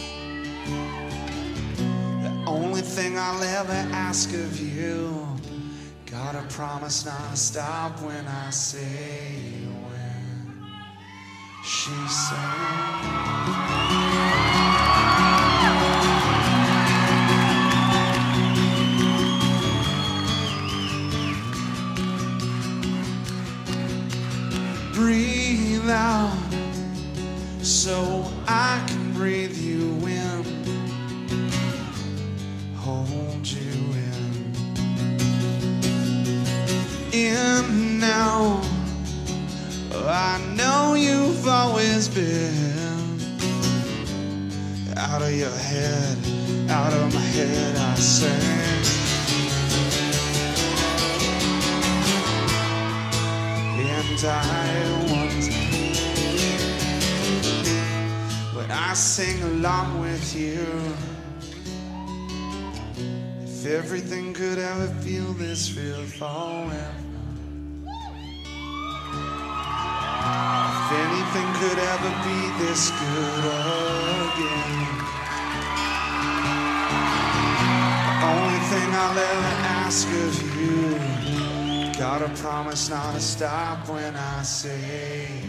The 2.23 2.49
only 2.49 2.81
thing 2.81 3.19
I'll 3.19 3.43
ever 3.43 3.89
ask 3.91 4.29
of 4.33 4.57
you. 4.57 5.32
Gotta 6.13 6.43
promise 6.43 7.05
not 7.05 7.31
to 7.31 7.35
stop 7.35 7.99
when 8.01 8.27
I 8.27 8.51
say 8.51 9.65
when. 9.65 10.63
She 11.63 11.89
said. 12.07 13.13
Forever. 66.23 66.87
If 70.79 70.89
anything 71.05 71.49
could 71.59 71.79
ever 71.93 72.11
be 72.27 72.39
this 72.63 72.91
good 72.91 73.43
again. 74.31 74.93
The 78.21 78.29
only 78.35 78.61
thing 78.71 78.89
I'll 79.03 79.19
ever 79.33 79.53
ask 79.83 80.07
of 80.07 80.33
you. 80.59 80.79
Gotta 81.99 82.29
promise 82.41 82.89
not 82.89 83.13
to 83.15 83.21
stop 83.21 83.89
when 83.89 84.15
I 84.15 84.43
say 84.43 85.42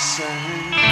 same. 0.00 0.89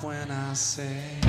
When 0.00 0.30
I 0.30 0.54
say. 0.54 1.21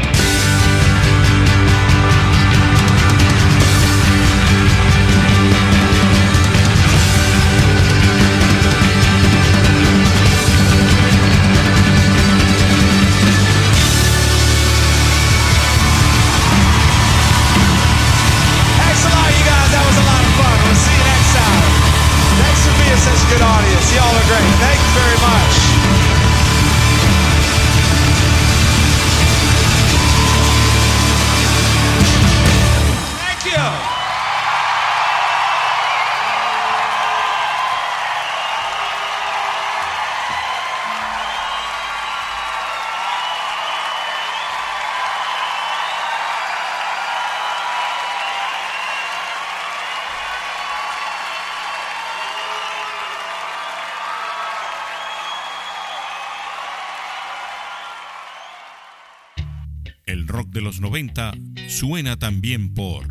90 60.93 61.33
suena 61.69 62.19
también 62.19 62.71
por 62.71 63.07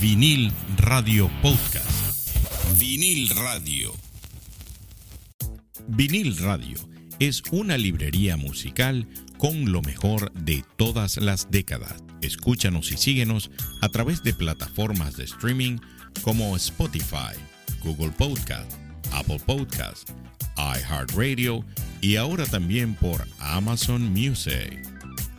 Vinil 0.00 0.50
Radio 0.78 1.30
Podcast. 1.42 2.34
Vinil 2.78 3.28
Radio. 3.36 3.92
Vinil 5.86 6.38
Radio 6.38 6.78
es 7.18 7.42
una 7.50 7.76
librería 7.76 8.38
musical 8.38 9.06
con 9.36 9.70
lo 9.70 9.82
mejor 9.82 10.32
de 10.32 10.64
todas 10.78 11.18
las 11.18 11.50
décadas. 11.50 12.02
Escúchanos 12.22 12.90
y 12.90 12.96
síguenos 12.96 13.50
a 13.82 13.90
través 13.90 14.22
de 14.22 14.32
plataformas 14.32 15.18
de 15.18 15.24
streaming 15.24 15.76
como 16.22 16.56
Spotify, 16.56 17.36
Google 17.84 18.12
Podcast, 18.12 18.72
Apple 19.12 19.42
Podcast, 19.44 20.08
iHeartRadio 20.56 21.66
y 22.00 22.16
ahora 22.16 22.46
también 22.46 22.94
por 22.94 23.28
Amazon 23.40 24.10
Music. 24.10 24.89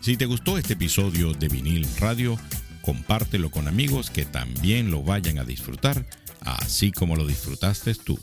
Si 0.02 0.18
te 0.18 0.26
gustó 0.26 0.58
este 0.58 0.74
episodio 0.74 1.34
de 1.34 1.48
Vinil 1.48 1.88
Radio, 2.00 2.36
compártelo 2.82 3.52
con 3.52 3.68
amigos 3.68 4.10
que 4.10 4.26
también 4.26 4.90
lo 4.90 5.04
vayan 5.04 5.38
a 5.38 5.44
disfrutar, 5.44 6.08
así 6.42 6.92
como 6.92 7.16
lo 7.16 7.28
disfrutaste 7.28 7.94
tú. 7.94 8.20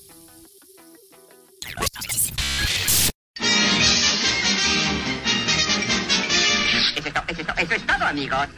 Amigos. 8.01 8.49